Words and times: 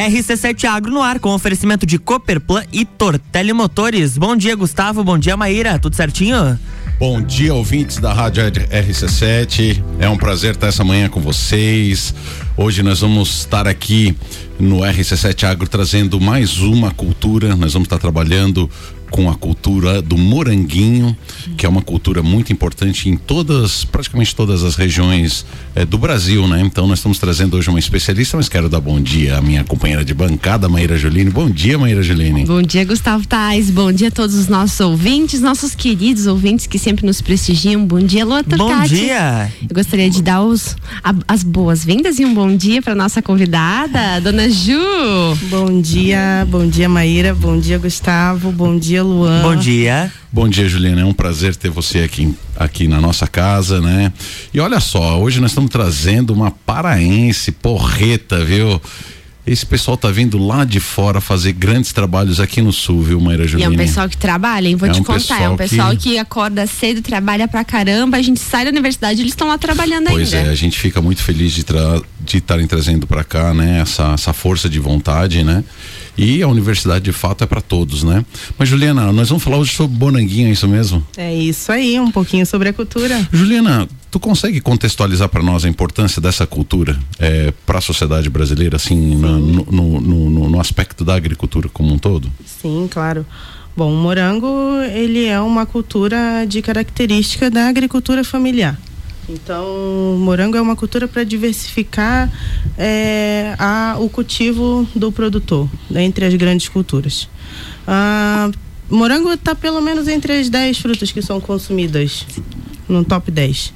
RC7 0.00 0.64
Agro 0.64 0.90
no 0.90 1.02
ar 1.02 1.20
com 1.20 1.34
oferecimento 1.34 1.84
de 1.84 1.98
Cooperplan 1.98 2.64
e 2.72 2.86
Tortelli 2.86 3.52
Motores. 3.52 4.16
Bom 4.16 4.34
dia, 4.34 4.56
Gustavo. 4.56 5.04
Bom 5.04 5.18
dia, 5.18 5.36
Maíra. 5.36 5.78
Tudo 5.78 5.94
certinho? 5.94 6.58
Bom 6.98 7.20
dia, 7.20 7.54
ouvintes 7.54 7.98
da 7.98 8.12
Rádio 8.12 8.44
RC7. 8.44 9.82
É 9.98 10.08
um 10.08 10.16
prazer 10.16 10.54
estar 10.54 10.68
essa 10.68 10.82
manhã 10.84 11.08
com 11.08 11.20
vocês. 11.20 12.14
Hoje 12.56 12.82
nós 12.82 13.00
vamos 13.00 13.40
estar 13.40 13.66
aqui 13.68 14.16
no 14.60 14.80
RC7 14.80 15.44
Agro 15.44 15.68
trazendo 15.68 16.20
mais 16.20 16.58
uma 16.58 16.90
cultura. 16.90 17.56
Nós 17.56 17.72
vamos 17.72 17.86
estar 17.86 17.98
trabalhando 17.98 18.70
com 19.10 19.28
a 19.28 19.34
cultura 19.34 20.00
do 20.00 20.16
moranguinho, 20.16 21.16
que 21.56 21.66
é 21.66 21.68
uma 21.68 21.82
cultura 21.82 22.22
muito 22.22 22.52
importante 22.52 23.08
em 23.08 23.16
todas, 23.16 23.84
praticamente 23.84 24.34
todas 24.34 24.62
as 24.62 24.76
regiões 24.76 25.44
eh, 25.74 25.84
do 25.84 25.98
Brasil, 25.98 26.46
né? 26.46 26.60
Então 26.60 26.86
nós 26.86 27.00
estamos 27.00 27.18
trazendo 27.18 27.56
hoje 27.56 27.68
uma 27.68 27.78
especialista, 27.78 28.36
mas 28.36 28.48
quero 28.48 28.68
dar 28.68 28.80
bom 28.80 29.00
dia 29.00 29.38
à 29.38 29.40
minha 29.40 29.64
companheira 29.64 30.04
de 30.04 30.14
bancada, 30.14 30.68
Maíra 30.68 30.96
Juline. 30.96 31.28
Bom 31.28 31.50
dia, 31.50 31.76
Maíra 31.76 32.02
Juline. 32.02 32.46
Bom 32.46 32.62
dia, 32.62 32.84
Gustavo 32.84 33.26
Tais. 33.26 33.68
Bom 33.68 33.90
dia 33.90 34.08
a 34.08 34.10
todos 34.12 34.36
os 34.36 34.46
nossos 34.46 34.78
ouvintes, 34.78 35.40
nossos 35.40 35.74
queridos 35.74 36.26
ouvintes 36.26 36.68
que 36.68 36.78
sempre 36.78 37.04
nos 37.04 37.20
prestigiam. 37.20 37.84
Bom 37.84 37.98
dia, 37.98 38.24
Lua 38.24 38.44
Bom 38.44 38.82
dia. 38.84 39.50
Eu 39.68 39.74
gostaria 39.74 40.08
de 40.08 40.22
dar 40.22 40.42
os, 40.42 40.76
a, 41.02 41.12
as 41.26 41.42
boas-vindas 41.42 42.20
e 42.20 42.24
um 42.24 42.32
bom 42.32 42.54
dia 42.54 42.80
para 42.80 42.94
nossa 42.94 43.20
convidada, 43.20 44.20
Dona 44.20 44.48
Ju. 44.50 45.36
Bom 45.48 45.80
dia, 45.80 46.44
bom 46.50 46.66
dia, 46.66 46.88
Maíra. 46.88 47.32
Bom 47.32 47.56
dia, 47.56 47.78
Gustavo. 47.78 48.50
Bom 48.50 48.76
dia, 48.76 49.00
Luan. 49.00 49.42
Bom 49.42 49.54
dia. 49.54 50.10
Bom 50.32 50.48
dia, 50.48 50.68
Juliana. 50.68 51.02
É 51.02 51.04
um 51.04 51.12
prazer 51.12 51.54
ter 51.54 51.70
você 51.70 52.00
aqui, 52.00 52.34
aqui 52.56 52.88
na 52.88 53.00
nossa 53.00 53.28
casa, 53.28 53.80
né? 53.80 54.12
E 54.52 54.58
olha 54.58 54.80
só, 54.80 55.20
hoje 55.20 55.40
nós 55.40 55.52
estamos 55.52 55.70
trazendo 55.70 56.32
uma 56.32 56.50
paraense 56.50 57.52
porreta, 57.52 58.44
viu? 58.44 58.82
Esse 59.46 59.64
pessoal 59.64 59.96
tá 59.96 60.10
vindo 60.10 60.36
lá 60.38 60.64
de 60.64 60.78
fora 60.78 61.20
fazer 61.20 61.52
grandes 61.52 61.92
trabalhos 61.92 62.40
aqui 62.40 62.60
no 62.60 62.72
sul, 62.72 63.02
viu, 63.02 63.20
Maíra 63.20 63.48
Juliana? 63.48 63.72
E 63.72 63.74
é 63.74 63.82
um 63.82 63.86
pessoal 63.86 64.08
que 64.08 64.16
trabalha, 64.16 64.68
hein? 64.68 64.76
Vou 64.76 64.88
é 64.88 64.92
te 64.92 65.00
um 65.00 65.04
contar. 65.04 65.42
É 65.42 65.48
um 65.48 65.56
pessoal 65.56 65.90
que... 65.90 66.10
que... 66.10 66.18
acorda 66.18 66.66
cedo, 66.66 67.00
trabalha 67.00 67.48
pra 67.48 67.64
caramba. 67.64 68.18
A 68.18 68.22
gente 68.22 68.38
sai 68.38 68.64
da 68.64 68.70
universidade, 68.70 69.20
eles 69.20 69.32
estão 69.32 69.48
lá 69.48 69.56
trabalhando 69.56 70.08
pois 70.08 70.32
ainda. 70.32 70.36
Pois 70.36 70.48
é, 70.48 70.52
a 70.52 70.54
gente 70.54 70.78
fica 70.78 71.00
muito 71.00 71.22
feliz 71.22 71.52
de 71.52 71.60
estarem 71.62 72.66
tra 72.66 72.76
trazendo 72.76 73.06
para 73.06 73.24
cá, 73.24 73.54
né? 73.54 73.80
Essa, 73.80 74.12
essa 74.12 74.32
força 74.32 74.68
de 74.68 74.78
vontade, 74.78 75.42
né? 75.42 75.64
E 76.16 76.42
a 76.42 76.48
universidade 76.48 77.04
de 77.04 77.12
fato 77.12 77.44
é 77.44 77.46
para 77.46 77.60
todos, 77.60 78.02
né? 78.02 78.24
Mas 78.58 78.68
Juliana, 78.68 79.12
nós 79.12 79.28
vamos 79.28 79.42
falar 79.42 79.58
hoje 79.58 79.72
sobre 79.72 79.96
Bonanguinho, 79.96 80.48
é 80.48 80.52
isso 80.52 80.68
mesmo? 80.68 81.06
É 81.16 81.34
isso 81.34 81.70
aí, 81.72 81.98
um 81.98 82.10
pouquinho 82.10 82.44
sobre 82.44 82.68
a 82.68 82.72
cultura. 82.72 83.28
Juliana, 83.32 83.88
tu 84.10 84.20
consegue 84.20 84.60
contextualizar 84.60 85.28
para 85.28 85.42
nós 85.42 85.64
a 85.64 85.68
importância 85.68 86.20
dessa 86.20 86.46
cultura 86.46 86.98
é, 87.18 87.52
para 87.64 87.78
a 87.78 87.80
sociedade 87.80 88.28
brasileira, 88.28 88.76
assim, 88.76 89.14
no, 89.14 89.38
no, 89.40 90.00
no, 90.00 90.50
no 90.50 90.60
aspecto 90.60 91.04
da 91.04 91.14
agricultura 91.14 91.68
como 91.68 91.92
um 91.94 91.98
todo? 91.98 92.30
Sim, 92.44 92.88
claro. 92.90 93.24
Bom, 93.76 93.92
o 93.92 93.96
morango 93.96 94.48
ele 94.92 95.24
é 95.24 95.40
uma 95.40 95.64
cultura 95.64 96.44
de 96.46 96.60
característica 96.60 97.50
da 97.50 97.68
agricultura 97.68 98.24
familiar. 98.24 98.78
Então, 99.28 100.16
morango 100.18 100.56
é 100.56 100.60
uma 100.60 100.74
cultura 100.74 101.06
para 101.06 101.22
diversificar 101.24 102.30
é, 102.76 103.54
a, 103.58 103.96
o 103.98 104.08
cultivo 104.08 104.88
do 104.94 105.12
produtor 105.12 105.68
né, 105.88 106.02
entre 106.02 106.24
as 106.24 106.34
grandes 106.34 106.68
culturas. 106.68 107.28
Ah, 107.86 108.50
morango 108.88 109.32
está 109.32 109.54
pelo 109.54 109.80
menos 109.80 110.08
entre 110.08 110.32
as 110.32 110.48
10 110.48 110.78
frutas 110.78 111.12
que 111.12 111.22
são 111.22 111.40
consumidas 111.40 112.26
no 112.88 113.04
top 113.04 113.30
10. 113.30 113.72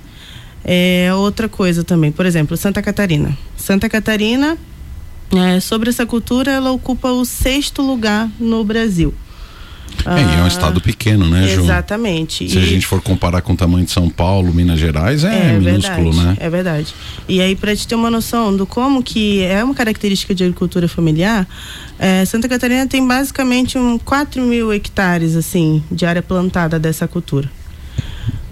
É 0.64 1.12
outra 1.14 1.48
coisa 1.48 1.84
também, 1.84 2.10
por 2.10 2.24
exemplo, 2.24 2.56
Santa 2.56 2.82
Catarina. 2.82 3.36
Santa 3.56 3.88
Catarina, 3.88 4.56
é, 5.30 5.60
sobre 5.60 5.90
essa 5.90 6.06
cultura, 6.06 6.50
ela 6.50 6.70
ocupa 6.72 7.10
o 7.10 7.24
sexto 7.24 7.82
lugar 7.82 8.30
no 8.40 8.64
Brasil. 8.64 9.14
É, 10.06 10.20
e 10.20 10.40
é 10.40 10.42
um 10.42 10.46
estado 10.46 10.80
pequeno, 10.80 11.28
né, 11.28 11.48
Ju? 11.48 11.62
Exatamente. 11.62 12.48
Se 12.48 12.58
e... 12.58 12.62
a 12.62 12.66
gente 12.66 12.86
for 12.86 13.00
comparar 13.00 13.40
com 13.40 13.54
o 13.54 13.56
tamanho 13.56 13.86
de 13.86 13.90
São 13.90 14.10
Paulo, 14.10 14.52
Minas 14.52 14.78
Gerais, 14.78 15.24
é, 15.24 15.54
é 15.54 15.58
minúsculo, 15.58 16.12
verdade, 16.12 16.28
né? 16.28 16.36
É 16.40 16.50
verdade. 16.50 16.94
E 17.26 17.40
aí, 17.40 17.56
para 17.56 17.74
te 17.74 17.88
ter 17.88 17.94
uma 17.94 18.10
noção 18.10 18.54
do 18.54 18.66
como 18.66 19.02
que 19.02 19.42
é 19.42 19.64
uma 19.64 19.74
característica 19.74 20.34
de 20.34 20.44
agricultura 20.44 20.88
familiar, 20.88 21.46
é, 21.98 22.24
Santa 22.26 22.48
Catarina 22.48 22.86
tem 22.86 23.06
basicamente 23.06 23.78
um 23.78 23.98
4 23.98 24.42
mil 24.42 24.72
hectares, 24.72 25.36
assim, 25.36 25.82
de 25.90 26.04
área 26.04 26.22
plantada 26.22 26.78
dessa 26.78 27.08
cultura 27.08 27.48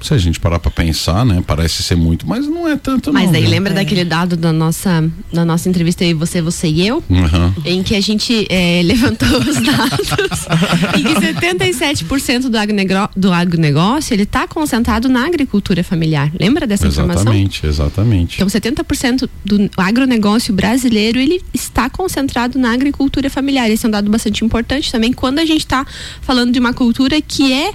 se 0.02 0.14
a 0.14 0.18
gente 0.18 0.40
parar 0.40 0.58
para 0.58 0.70
pensar, 0.70 1.24
né, 1.24 1.42
parece 1.46 1.82
ser 1.82 1.96
muito, 1.96 2.26
mas 2.26 2.46
não 2.46 2.68
é 2.68 2.76
tanto 2.76 3.12
Mas 3.12 3.26
não, 3.26 3.32
daí 3.32 3.42
né? 3.42 3.48
lembra 3.48 3.72
é. 3.72 3.74
daquele 3.76 4.04
dado 4.04 4.36
da 4.36 4.52
nossa, 4.52 5.04
da 5.32 5.44
nossa 5.44 5.68
entrevista 5.68 6.04
aí, 6.04 6.12
você, 6.14 6.40
você 6.40 6.68
e 6.68 6.86
eu, 6.86 7.02
uhum. 7.08 7.54
em 7.64 7.82
que 7.82 7.94
a 7.94 8.00
gente 8.00 8.46
é, 8.50 8.82
levantou 8.84 9.28
os 9.38 9.60
dados 9.60 10.08
e 10.98 11.02
que 11.02 11.14
77% 11.14 12.48
do, 12.48 12.58
agronegócio, 12.58 13.10
do 13.16 13.32
agronegócio 13.32 14.14
ele 14.14 14.24
está 14.24 14.46
concentrado 14.46 15.08
na 15.08 15.26
agricultura 15.26 15.84
familiar. 15.84 16.30
Lembra 16.38 16.66
dessa 16.66 16.86
exatamente, 16.86 17.58
informação? 17.58 17.70
Exatamente, 17.70 18.36
Então 18.36 18.48
70% 18.48 19.28
do 19.44 19.70
agronegócio 19.76 20.54
brasileiro 20.54 21.19
ele 21.19 21.40
está 21.52 21.88
concentrado 21.88 22.58
na 22.58 22.72
agricultura 22.72 23.30
familiar. 23.30 23.70
Esse 23.70 23.86
é 23.86 23.88
um 23.88 23.92
dado 23.92 24.10
bastante 24.10 24.44
importante 24.44 24.90
também 24.90 25.12
quando 25.12 25.38
a 25.38 25.44
gente 25.44 25.60
está 25.60 25.86
falando 26.20 26.52
de 26.52 26.58
uma 26.58 26.72
cultura 26.72 27.20
que 27.20 27.52
é 27.52 27.72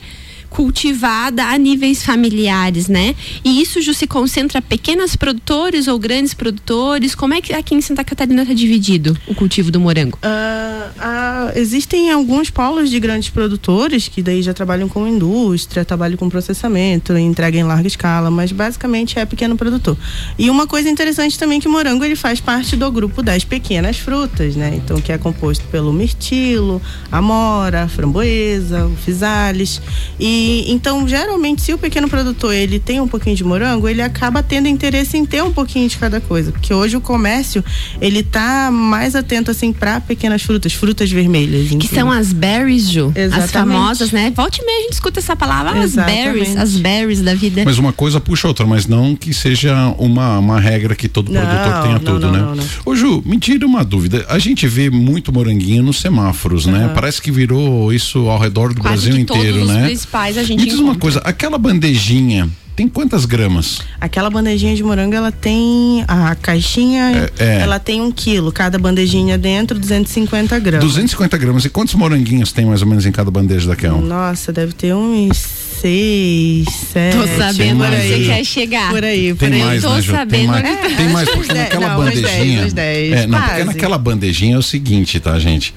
cultivada 0.50 1.46
a 1.46 1.58
níveis 1.58 2.04
familiares, 2.04 2.88
né? 2.88 3.16
E 3.44 3.62
isso 3.62 3.82
já 3.82 3.94
se 3.94 4.08
concentra 4.08 4.62
pequenos 4.62 5.16
produtores 5.16 5.88
ou 5.88 6.00
grandes 6.00 6.34
produtores? 6.34 7.16
Como 7.16 7.34
é 7.34 7.42
que 7.42 7.54
aqui 7.54 7.76
em 7.76 7.82
Santa 7.82 8.04
Catarina 8.04 8.42
está 8.42 8.54
dividido 8.54 9.18
o 9.28 9.36
cultivo 9.36 9.72
do 9.72 9.80
morango? 9.80 10.18
Uh, 10.24 10.90
uh, 11.00 11.58
existem 11.60 12.12
alguns 12.12 12.50
polos 12.50 12.90
de 12.90 13.00
grandes 13.00 13.30
produtores 13.30 14.08
que 14.08 14.22
daí 14.22 14.42
já 14.42 14.54
trabalham 14.54 14.88
com 14.88 15.08
indústria, 15.08 15.84
trabalham 15.84 16.18
com 16.18 16.30
processamento, 16.30 17.18
entrega 17.18 17.58
em 17.58 17.64
larga 17.64 17.88
escala, 17.88 18.32
mas 18.32 18.52
basicamente 18.52 19.20
é 19.20 19.26
pequeno 19.26 19.56
produtor. 19.58 19.98
E 20.38 20.50
uma 20.50 20.68
coisa 20.68 20.90
interessante 20.90 21.38
também 21.38 21.58
é 21.58 21.62
que 21.62 21.68
o 21.68 21.72
morango 21.72 22.04
ele 22.04 22.16
faz 22.16 22.40
parte 22.40 22.76
do 22.76 22.92
grupo 22.92 23.22
das 23.22 23.44
pequenas 23.44 23.98
frutas, 23.98 24.56
né? 24.56 24.74
Então 24.76 25.00
que 25.02 25.12
é 25.12 25.18
composto 25.18 25.66
pelo 25.66 25.92
mirtilo, 25.92 26.82
amora, 27.12 27.88
framboesa, 27.88 28.86
o 28.86 28.96
fisales 28.96 29.82
e 30.20 30.37
então, 30.68 31.08
geralmente, 31.08 31.62
se 31.62 31.74
o 31.74 31.78
pequeno 31.78 32.10
produtor 32.10 32.54
ele 32.54 32.80
tem 32.80 33.00
um 33.00 33.08
pouquinho 33.08 33.36
de 33.36 33.44
morango, 33.44 33.88
ele 33.88 34.02
acaba 34.02 34.42
tendo 34.44 34.68
interesse 34.68 35.18
em 35.18 35.26
ter 35.26 35.44
um 35.44 35.52
pouquinho 35.52 35.88
de 35.88 35.98
cada 35.98 36.20
coisa, 36.20 36.52
porque 36.52 36.74
hoje 36.74 36.98
o 36.98 37.02
comércio 37.02 37.64
ele 38.02 38.24
tá 38.24 38.70
mais 38.72 39.16
atento 39.16 39.52
assim 39.52 39.72
para 39.72 40.00
pequenas 40.00 40.42
frutas, 40.42 40.74
frutas 40.74 41.12
vermelhas, 41.12 41.70
que 41.70 41.88
são 41.88 42.12
as 42.12 42.34
berries, 42.34 42.90
Ju, 42.90 43.12
Exatamente. 43.16 43.44
as 43.44 43.52
famosas, 43.52 44.12
né? 44.12 44.32
Volte 44.36 44.62
e 44.62 44.66
meia 44.66 44.80
a 44.80 44.82
gente 44.84 44.94
escuta 44.94 45.20
essa 45.20 45.36
palavra, 45.36 45.80
as 45.80 45.96
berries, 45.96 46.56
as 46.56 46.76
berries 46.76 47.22
da 47.22 47.34
vida. 47.34 47.64
Mas 47.66 47.78
uma 47.78 47.94
coisa 47.94 48.20
puxa 48.20 48.48
outra, 48.48 48.66
mas 48.66 48.88
não 48.88 49.16
que 49.16 49.34
seja 49.34 49.94
uma, 49.98 50.40
uma 50.40 50.60
regra 50.60 50.96
que 50.96 51.08
todo 51.08 51.32
não, 51.32 51.42
produtor 51.42 51.82
tenha 51.84 51.94
não, 51.94 52.00
tudo, 52.00 52.20
não, 52.28 52.32
né? 52.32 52.40
Não, 52.40 52.56
não. 52.56 52.64
Ô 52.86 52.96
Ju, 52.96 53.24
me 53.26 53.40
tira 53.40 53.66
uma 53.66 53.84
dúvida. 53.84 54.26
A 54.30 54.40
gente 54.40 54.68
vê 54.68 54.90
muito 54.90 55.32
moranguinho 55.32 55.84
nos 55.84 56.00
semáforos, 56.00 56.66
uhum. 56.66 56.74
né? 56.74 56.92
Parece 56.94 57.22
que 57.22 57.32
virou 57.32 57.92
isso 57.94 58.30
ao 58.30 58.40
redor 58.40 58.74
do 58.74 58.82
Quase 58.82 59.08
Brasil 59.08 59.22
inteiro, 59.22 59.60
todos 59.60 59.68
né? 59.70 59.82
Os 59.82 59.88
principais 59.88 60.27
a 60.36 60.44
gente 60.44 60.60
Me 60.60 60.66
diz 60.66 60.74
encontra. 60.74 60.92
uma 60.94 61.00
coisa, 61.00 61.20
aquela 61.20 61.60
bandejinha 61.60 62.50
tem 62.78 62.88
quantas 62.88 63.26
gramas? 63.26 63.80
Aquela 64.00 64.30
bandejinha 64.30 64.76
de 64.76 64.84
morango, 64.84 65.16
ela 65.16 65.32
tem 65.32 66.06
a 66.08 66.36
caixinha, 66.36 67.32
é, 67.40 67.44
é. 67.44 67.62
ela 67.62 67.80
tem 67.80 68.00
um 68.00 68.12
quilo, 68.12 68.52
cada 68.52 68.78
bandejinha 68.78 69.36
dentro, 69.36 69.80
250 69.80 70.60
gramas. 70.60 70.86
250 70.86 71.38
gramas. 71.40 71.66
E 71.66 71.70
quantos 71.70 71.96
moranguinhos 71.96 72.52
tem 72.52 72.68
mais 72.68 72.84
ou 72.84 72.88
menos 72.88 73.08
em 73.08 73.12
cada 73.12 73.32
bandeja 73.32 73.68
daquela? 73.68 74.00
Nossa, 74.00 74.54
deve 74.54 74.74
ter 74.74 74.94
uns 74.94 75.57
seis, 75.82 76.68
sete. 76.92 77.18
Tô 77.18 77.28
sabendo 77.28 77.84
aí. 77.84 78.08
você 78.20 78.26
quer 78.26 78.44
chegar. 78.44 78.92
Por 78.92 79.04
aí, 79.04 79.34
por 79.34 79.50
tem 79.50 79.54
aí. 79.62 79.66
mais, 79.68 79.84
Eu 79.84 79.90
tô 79.90 79.96
né, 79.96 80.02
sabendo. 80.02 80.30
Tem 80.40 80.48
mais, 80.48 80.66
É, 80.66 80.96
tem 80.96 81.10
mais 81.10 81.30
porque 81.30 81.40
uns 81.42 81.48
naquela 81.48 81.66
dez, 81.68 81.82
não, 81.82 82.00
uns 82.00 82.06
bandejinha. 82.06 82.56
dez, 82.58 82.66
uns 82.68 82.74
dez, 82.74 83.14
é, 83.14 83.28
não, 83.28 83.42
porque 83.42 83.64
naquela 83.64 83.98
bandejinha 83.98 84.56
é 84.56 84.58
o 84.58 84.64
seguinte, 84.64 85.20
tá, 85.20 85.38
gente? 85.40 85.74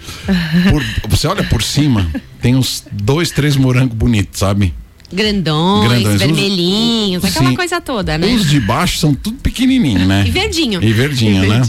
Por- 0.70 0.84
você 1.08 1.26
olha 1.26 1.44
por 1.44 1.62
cima, 1.62 2.08
tem 2.40 2.54
uns 2.56 2.84
dois, 2.90 3.30
três 3.30 3.56
morangos 3.56 3.94
bonitos, 3.94 4.40
sabe? 4.40 4.72
Grandões, 5.12 5.88
Grandões. 5.88 6.14
Os- 6.14 6.20
vermelhinhos, 6.20 7.24
aquela 7.24 7.50
Sim. 7.50 7.56
coisa 7.56 7.80
toda, 7.80 8.16
né? 8.16 8.26
Os 8.28 8.48
de 8.48 8.60
baixo 8.60 8.98
são 8.98 9.12
tudo 9.12 9.38
pequenininho, 9.38 10.06
né? 10.06 10.24
E 10.26 10.30
verdinho. 10.30 10.82
E 10.82 10.92
verdinho, 10.92 11.44
E 11.44 11.48
né? 11.48 11.62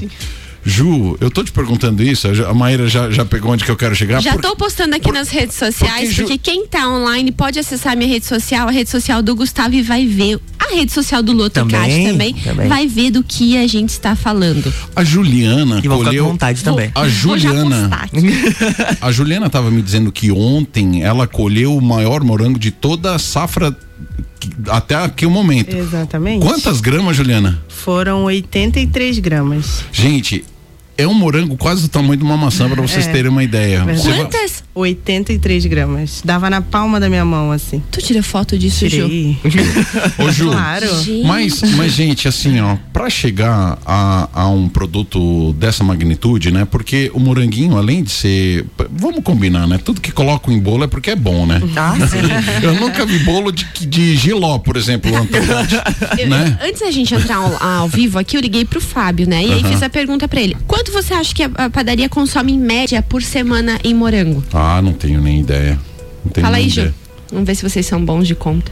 Ju, 0.64 1.18
eu 1.20 1.32
tô 1.32 1.44
te 1.44 1.52
perguntando 1.52 2.04
isso, 2.04 2.28
a 2.48 2.54
Maíra 2.54 2.88
já, 2.88 3.10
já 3.10 3.26
pegou 3.26 3.52
onde 3.52 3.64
que 3.66 3.72
eu 3.72 3.76
quero 3.76 3.96
chegar? 3.96 4.22
Já 4.22 4.34
Por- 4.34 4.42
tô 4.42 4.56
postando 4.56 4.96
aqui 4.96 5.06
por- 5.06 5.14
nas 5.14 5.30
redes 5.30 5.56
sociais, 5.56 6.10
porque, 6.10 6.14
Ju- 6.14 6.22
porque 6.24 6.38
quem 6.38 6.68
tá 6.68 6.88
online 6.88 7.32
pode 7.32 7.58
acessar 7.58 7.98
minha 7.98 8.08
rede 8.08 8.26
social, 8.28 8.68
a 8.68 8.72
rede 8.72 8.90
social 8.90 9.24
do 9.24 9.36
Gustavo 9.36 9.74
e 9.74 9.82
vai 9.82 10.06
ver. 10.06 10.40
A 10.60 10.76
rede 10.76 10.92
social 10.92 11.24
do 11.24 11.34
Loto 11.34 11.50
Também, 11.56 12.08
também, 12.12 12.34
também. 12.36 12.68
vai 12.70 12.88
ver 12.88 13.10
do 13.10 13.24
que 13.24 13.58
a 13.58 13.66
gente 13.68 13.90
está 13.90 14.16
falando. 14.16 14.72
A 14.96 15.04
Juliana 15.04 15.80
E 15.84 15.88
colheu. 15.88 16.26
vontade 16.26 16.64
também. 16.64 16.92
A 16.94 17.02
Vou 17.02 17.10
Juliana. 17.10 17.90
aqui. 17.94 18.22
A 19.02 19.12
Juliana 19.12 19.50
tava 19.50 19.72
me 19.72 19.82
dizendo 19.82 20.12
que 20.12 20.32
ontem 20.32 21.02
ela 21.04 21.28
colheu 21.28 21.76
o 21.76 21.82
maior 21.82 22.24
morango 22.24 22.60
de 22.60 22.70
toda 22.70 23.16
a 23.16 23.20
safra 23.20 23.76
até 24.70 24.96
aquele 24.96 25.32
momento. 25.32 25.76
Exatamente. 25.76 26.46
Quantas 26.46 26.80
gramas, 26.80 27.18
Juliana? 27.18 27.62
Foram 27.68 28.24
83 28.26 29.20
gramas. 29.20 29.84
Gente, 29.92 30.46
é 30.98 31.08
um 31.08 31.14
morango 31.14 31.58
quase 31.58 31.84
do 31.84 31.88
tamanho 31.88 32.18
de 32.18 32.24
uma 32.24 32.38
maçã, 32.38 32.70
para 32.70 32.82
vocês 32.82 33.08
É. 33.08 33.12
terem 33.12 33.30
uma 33.32 33.44
ideia. 33.44 33.84
Verdade. 33.84 34.02
Você 34.02 34.10
vai- 34.10 34.18
Quantas? 34.20 34.64
83 34.74 35.66
gramas. 35.66 36.22
Dava 36.24 36.50
na 36.50 36.62
palma 36.62 37.00
da 37.00 37.10
minha 37.10 37.26
mão, 37.26 37.52
assim. 37.52 37.82
Tu 37.92 38.02
tira 38.02 38.24
foto 38.24 38.58
disso, 38.58 38.88
Ju? 38.88 39.08
Tirei. 39.08 39.38
Ô, 40.18 40.32
Ju, 40.32 40.52
Claro. 40.52 40.88
Gente. 41.04 41.26
Mas, 41.28 41.62
mas, 41.76 41.92
gente, 41.94 42.28
assim, 42.28 42.60
ó, 42.62 42.78
pra 42.94 43.10
chegar 43.10 43.78
a, 43.86 44.30
a 44.34 44.48
um 44.50 44.70
produto 44.70 45.54
dessa 45.54 45.84
magnitude, 45.84 46.52
né? 46.52 46.66
Porque 46.66 47.12
o 47.14 47.20
moranguinho, 47.20 47.78
além 47.78 48.04
de 48.04 48.12
ser. 48.12 48.66
Vamos 48.92 49.24
combinar, 49.24 49.68
né? 49.68 49.78
Tudo 49.84 50.00
que 50.02 50.12
colocam 50.12 50.54
em 50.54 50.60
bolo 50.60 50.84
é 50.84 50.88
porque 50.88 51.12
é 51.12 51.16
bom, 51.16 51.46
né? 51.46 51.62
Ah. 51.76 51.96
Eu 52.62 52.76
nunca 52.76 53.06
vi 53.06 53.20
bolo 53.20 53.52
de, 53.52 53.66
de 53.82 54.16
giló, 54.16 54.58
por 54.60 54.78
exemplo. 54.78 55.12
Eu- 56.18 56.28
né? 56.30 56.58
Antes 56.64 56.82
da 56.82 56.92
gente 56.92 57.14
entrar 57.14 57.36
ao, 57.38 57.62
ao 57.64 57.88
vivo 57.90 58.18
aqui, 58.20 58.38
eu 58.38 58.42
liguei 58.42 58.64
pro 58.66 58.80
Fábio, 58.80 59.28
né? 59.28 59.44
E 59.44 59.52
aí 59.52 59.60
Aham. 59.62 59.72
fiz 59.72 59.84
a 59.84 59.90
pergunta 59.90 60.28
pra 60.28 60.42
ele: 60.42 60.56
quanto 60.82 60.92
você 60.92 61.14
acha 61.14 61.34
que 61.34 61.44
a, 61.44 61.70
padaria 61.70 62.10
consome 62.10 62.54
em 62.54 62.60
média 62.60 63.04
por 63.04 63.22
semana 63.22 63.80
em 63.84 63.94
morango? 63.94 64.44
Ah, 64.52 64.82
não 64.82 64.94
tenho 64.94 65.22
nem 65.22 65.40
ideia. 65.40 65.80
Não 66.26 66.32
tenho 66.32 66.46
Fala 66.46 66.58
nem 66.58 66.66
aí, 66.66 66.72
Ju. 66.72 66.82
ideia. 66.82 66.96
Vamos 67.32 67.46
ver 67.46 67.56
se 67.56 67.62
vocês 67.62 67.86
são 67.86 68.04
bons 68.04 68.28
de 68.28 68.34
conta. 68.34 68.72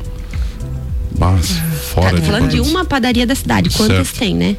Mas, 1.18 1.52
fora 1.94 2.12
Tá 2.12 2.20
de 2.20 2.26
falando 2.26 2.50
de 2.50 2.60
uma 2.60 2.84
padaria 2.84 3.28
da 3.28 3.36
cidade. 3.36 3.70
Quantas 3.70 4.08
Certo. 4.08 4.20
tem, 4.20 4.36
né? 4.36 4.58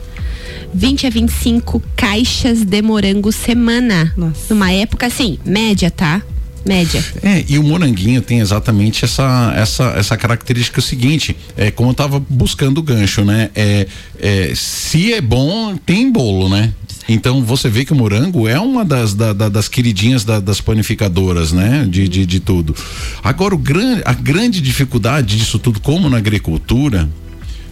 20 0.72 1.08
a 1.08 1.10
25 1.10 1.82
caixas 1.96 2.64
de 2.64 2.82
morango 2.82 3.32
semana. 3.32 4.12
Nossa. 4.16 4.54
Numa 4.54 4.70
época 4.70 5.06
assim, 5.06 5.38
média, 5.44 5.90
tá? 5.90 6.22
Média. 6.64 7.02
É, 7.22 7.44
e 7.48 7.58
o 7.58 7.62
moranguinho 7.62 8.20
tem 8.20 8.38
exatamente 8.38 9.04
essa, 9.04 9.52
essa, 9.56 9.84
essa 9.96 10.16
característica 10.16 10.80
seguinte, 10.80 11.34
é 11.56 11.70
como 11.70 11.90
eu 11.90 11.94
tava 11.94 12.22
buscando 12.28 12.78
o 12.78 12.82
gancho, 12.82 13.24
né? 13.24 13.50
É, 13.56 13.86
é, 14.20 14.52
se 14.54 15.12
é 15.14 15.20
bom, 15.20 15.76
tem 15.76 16.12
bolo, 16.12 16.48
né? 16.48 16.72
Então 17.12 17.42
você 17.44 17.68
vê 17.68 17.84
que 17.84 17.92
o 17.92 17.96
morango 17.96 18.46
é 18.46 18.58
uma 18.60 18.84
das, 18.84 19.14
da- 19.14 19.32
da- 19.32 19.48
das 19.48 19.68
queridinhas 19.68 20.24
da- 20.24 20.38
das 20.40 20.60
panificadoras, 20.60 21.50
né? 21.52 21.84
De, 21.88 22.06
de, 22.08 22.24
de 22.24 22.38
tudo. 22.40 22.74
Agora, 23.22 23.54
o 23.54 23.58
gran, 23.58 24.00
a 24.04 24.12
grande 24.12 24.60
dificuldade 24.60 25.36
disso 25.36 25.58
tudo, 25.58 25.80
como 25.80 26.08
na 26.08 26.18
agricultura, 26.18 27.08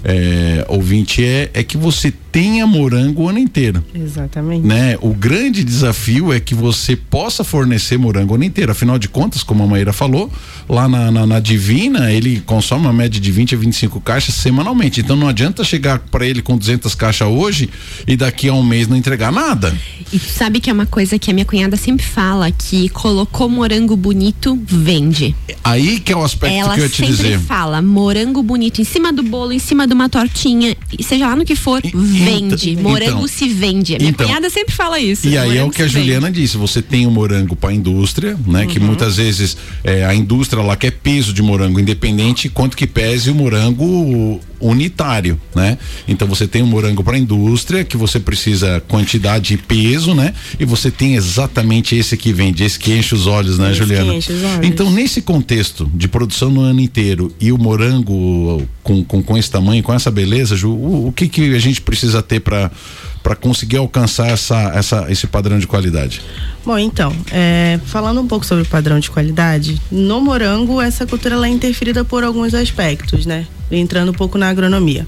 é, 0.04 0.64
ouvinte, 0.68 1.22
é, 1.24 1.50
é 1.54 1.62
que 1.62 1.76
você 1.76 2.12
tenha 2.38 2.64
morango 2.68 3.24
o 3.24 3.28
ano 3.28 3.40
inteiro 3.40 3.84
Exatamente. 3.92 4.64
né? 4.64 4.96
O 5.00 5.12
grande 5.12 5.64
desafio 5.64 6.32
é 6.32 6.38
que 6.38 6.54
você 6.54 6.94
possa 6.94 7.42
fornecer 7.42 7.98
morango 7.98 8.32
o 8.32 8.34
ano 8.36 8.44
inteiro. 8.44 8.70
Afinal 8.70 8.96
de 8.96 9.08
contas, 9.08 9.42
como 9.42 9.64
a 9.64 9.66
Maíra 9.66 9.92
falou, 9.92 10.30
lá 10.68 10.88
na, 10.88 11.10
na, 11.10 11.26
na 11.26 11.40
Divina, 11.40 12.12
ele 12.12 12.40
consome 12.46 12.82
uma 12.82 12.92
média 12.92 13.20
de 13.20 13.32
20 13.32 13.56
a 13.56 13.58
25 13.58 14.00
caixas 14.00 14.36
semanalmente. 14.36 15.00
Então 15.00 15.16
não 15.16 15.26
adianta 15.26 15.64
chegar 15.64 15.98
para 15.98 16.24
ele 16.24 16.40
com 16.40 16.56
200 16.56 16.94
caixas 16.94 17.26
hoje 17.26 17.68
e 18.06 18.16
daqui 18.16 18.48
a 18.48 18.54
um 18.54 18.62
mês 18.62 18.86
não 18.86 18.96
entregar 18.96 19.32
nada. 19.32 19.76
E 20.12 20.18
sabe 20.18 20.60
que 20.60 20.70
é 20.70 20.72
uma 20.72 20.86
coisa 20.86 21.18
que 21.18 21.32
a 21.32 21.34
minha 21.34 21.44
cunhada 21.44 21.76
sempre 21.76 22.06
fala: 22.06 22.52
que 22.52 22.88
colocou 22.90 23.48
morango 23.48 23.96
bonito, 23.96 24.56
vende. 24.64 25.34
Aí 25.64 25.98
que 25.98 26.12
é 26.12 26.16
o 26.16 26.22
aspecto 26.22 26.54
Ela 26.54 26.74
que 26.74 26.80
eu 26.80 26.84
ia 26.84 26.88
te 26.88 26.96
sempre 26.98 27.16
dizer. 27.16 27.40
fala: 27.40 27.82
morango 27.82 28.42
bonito 28.42 28.80
em 28.80 28.84
cima 28.84 29.12
do 29.12 29.24
bolo, 29.24 29.52
em 29.52 29.58
cima 29.58 29.88
de 29.88 29.92
uma 29.92 30.08
tortinha, 30.08 30.76
seja 31.00 31.26
lá 31.26 31.34
no 31.34 31.44
que 31.44 31.56
for, 31.56 31.82
vende. 31.82 32.27
Então- 32.30 32.82
morango 32.82 33.10
então- 33.12 33.28
se 33.28 33.48
vende. 33.48 33.94
A 33.94 33.98
minha 33.98 34.10
então- 34.10 34.26
cunhada 34.26 34.48
sempre 34.50 34.74
fala 34.74 34.98
isso. 34.98 35.26
E 35.28 35.36
aí 35.36 35.56
é 35.58 35.64
o 35.64 35.70
que 35.70 35.82
a 35.82 35.86
se 35.88 35.94
vende. 35.94 36.06
Juliana 36.06 36.30
disse, 36.30 36.56
você 36.56 36.80
tem 36.82 37.06
o 37.06 37.10
morango 37.10 37.54
para 37.56 37.70
a 37.70 37.74
indústria, 37.74 38.36
né? 38.46 38.66
Que 38.66 38.78
muitas 38.80 39.16
vezes 39.16 39.56
é, 39.84 40.04
a 40.04 40.14
indústria 40.14 40.62
lá 40.62 40.76
quer 40.76 40.92
peso 40.92 41.32
de 41.32 41.42
morango 41.42 41.78
independente 41.80 42.48
quanto 42.48 42.76
que 42.76 42.86
pese 42.86 43.30
o 43.30 43.34
morango 43.34 44.40
unitário, 44.60 45.40
né? 45.54 45.78
Então 46.08 46.26
você 46.26 46.46
tem 46.46 46.62
o 46.62 46.66
morango 46.66 47.04
para 47.04 47.14
a 47.16 47.18
indústria 47.18 47.84
que 47.84 47.96
você 47.96 48.18
precisa 48.18 48.82
quantidade 48.88 49.54
e 49.54 49.56
peso, 49.56 50.14
né? 50.14 50.34
E 50.58 50.64
você 50.64 50.90
tem 50.90 51.14
exatamente 51.14 51.94
esse 51.94 52.16
que 52.16 52.32
vende, 52.32 52.64
esse 52.64 52.78
que 52.78 52.92
enche 52.92 53.14
os 53.14 53.26
olhos, 53.28 53.56
né, 53.58 53.70
Esse 53.70 53.80
que 53.80 53.86
Juliana? 53.86 54.14
enche 54.14 54.32
os 54.32 54.42
olhos. 54.42 54.66
Então 54.66 54.90
nesse 54.90 55.22
contexto 55.22 55.88
de 55.94 56.08
produção 56.08 56.50
no 56.50 56.60
ano 56.60 56.80
inteiro 56.80 57.32
e 57.40 57.52
o 57.52 57.58
morango 57.58 58.66
com, 58.82 59.04
com, 59.04 59.22
com 59.22 59.38
esse 59.38 59.50
tamanho, 59.50 59.82
com 59.82 59.94
essa 59.94 60.10
beleza, 60.10 60.56
Ju, 60.56 60.70
o, 60.70 61.08
o 61.08 61.12
que 61.12 61.28
que 61.28 61.54
a 61.54 61.58
gente 61.60 61.80
precisa 61.80 62.17
ter 62.22 62.40
para 62.40 62.70
para 63.22 63.36
conseguir 63.36 63.76
alcançar 63.76 64.28
essa, 64.28 64.72
essa, 64.74 65.06
esse 65.10 65.26
padrão 65.26 65.58
de 65.58 65.66
qualidade? 65.66 66.22
Bom, 66.64 66.78
então, 66.78 67.14
é, 67.30 67.78
falando 67.84 68.22
um 68.22 68.26
pouco 68.26 68.46
sobre 68.46 68.62
o 68.62 68.66
padrão 68.66 68.98
de 68.98 69.10
qualidade, 69.10 69.78
no 69.90 70.18
morango 70.20 70.80
essa 70.80 71.06
cultura 71.06 71.34
ela 71.34 71.46
é 71.46 71.50
interferida 71.50 72.04
por 72.04 72.24
alguns 72.24 72.54
aspectos, 72.54 73.26
né? 73.26 73.46
Entrando 73.70 74.10
um 74.10 74.14
pouco 74.14 74.38
na 74.38 74.48
agronomia. 74.48 75.06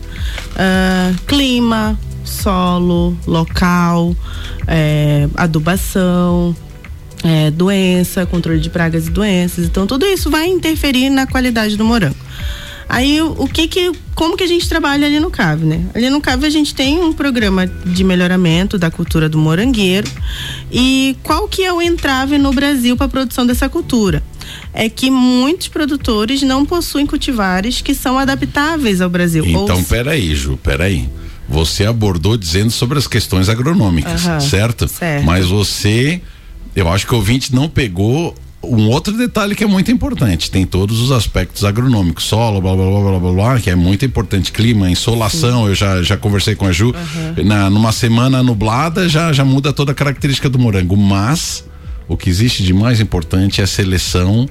Ah, 0.55 1.13
clima, 1.27 1.99
solo, 2.25 3.17
local, 3.27 4.15
é, 4.67 5.27
adubação, 5.35 6.55
é, 7.25 7.51
doença, 7.51 8.27
controle 8.27 8.61
de 8.61 8.71
pragas 8.71 9.07
e 9.07 9.11
doenças. 9.11 9.65
Então 9.65 9.87
tudo 9.87 10.05
isso 10.05 10.31
vai 10.31 10.47
interferir 10.47 11.11
na 11.11 11.27
qualidade 11.27 11.77
do 11.77 11.85
morango. 11.85 12.17
Aí 12.91 13.23
o 13.23 13.47
que 13.47 13.69
que 13.69 13.93
como 14.17 14.37
que 14.37 14.43
a 14.43 14.47
gente 14.49 14.69
trabalha 14.69 15.07
ali 15.07 15.21
no 15.21 15.31
CAV, 15.31 15.65
né? 15.65 15.87
Ali 15.95 16.11
no 16.11 16.21
CAV 16.21 16.45
a 16.45 16.51
gente 16.51 16.75
tem 16.75 16.99
um 17.01 17.13
programa 17.13 17.65
de 17.65 18.03
melhoramento 18.03 18.77
da 18.77 18.91
cultura 18.91 19.29
do 19.29 19.39
morangueiro. 19.39 20.11
E 20.73 21.17
qual 21.23 21.47
que 21.47 21.63
é 21.63 21.73
o 21.73 21.81
entrave 21.81 22.37
no 22.37 22.53
Brasil 22.53 22.97
para 22.97 23.07
a 23.07 23.09
produção 23.09 23.47
dessa 23.47 23.69
cultura? 23.69 24.21
É 24.75 24.89
que 24.89 25.09
muitos 25.09 25.69
produtores 25.69 26.43
não 26.43 26.67
possuem 26.67 27.07
cultivares 27.07 27.81
que 27.81 27.95
são 27.95 28.19
adaptáveis 28.19 29.01
ao 29.01 29.09
Brasil. 29.09 29.45
Então, 29.47 29.83
peraí, 29.85 30.35
Ju, 30.35 30.59
peraí. 30.61 31.09
Você 31.49 31.87
abordou 31.87 32.37
dizendo 32.37 32.73
sobre 32.73 32.99
as 32.99 33.07
questões 33.07 33.49
agronômicas, 33.49 34.27
Aham, 34.27 34.41
certo? 34.41 34.89
certo. 34.89 35.25
Mas 35.25 35.47
você, 35.47 36.21
eu 36.75 36.89
acho 36.89 37.07
que 37.07 37.15
o 37.15 37.17
ouvinte 37.17 37.55
não 37.55 37.69
pegou 37.69 38.35
um 38.63 38.89
outro 38.89 39.17
detalhe 39.17 39.55
que 39.55 39.65
é 39.65 39.67
muito 39.67 39.91
importante. 39.91 40.51
Tem 40.51 40.67
todos 40.67 41.01
os 41.01 41.11
aspectos 41.11 41.65
agronômicos, 41.65 42.25
solo, 42.25 42.61
blá 42.61 42.75
blá 42.75 42.85
blá 42.85 43.01
blá 43.01 43.19
blá, 43.19 43.33
blá 43.33 43.61
que 43.61 43.71
é 43.71 43.75
muito 43.75 44.05
importante. 44.05 44.53
Clima, 44.53 44.91
insolação, 44.91 45.67
eu 45.67 45.75
já, 45.75 46.03
já 46.03 46.17
conversei 46.17 46.55
com 46.55 46.67
a 46.67 46.73
Ju. 46.73 46.95
Na, 47.45 47.71
numa 47.71 47.93
semana 47.93 48.43
nublada 48.43 49.09
já, 49.09 49.33
já 49.33 49.45
muda 49.45 49.73
toda 49.73 49.93
a 49.93 49.95
característica 49.95 50.49
do 50.49 50.59
morango. 50.59 50.97
Mas 50.97 51.65
o 52.07 52.17
que 52.17 52.29
existe 52.29 52.63
de 52.63 52.73
mais 52.75 53.01
importante 53.01 53.61
é 53.61 53.65
a 53.65 53.67
seleção 53.67 54.49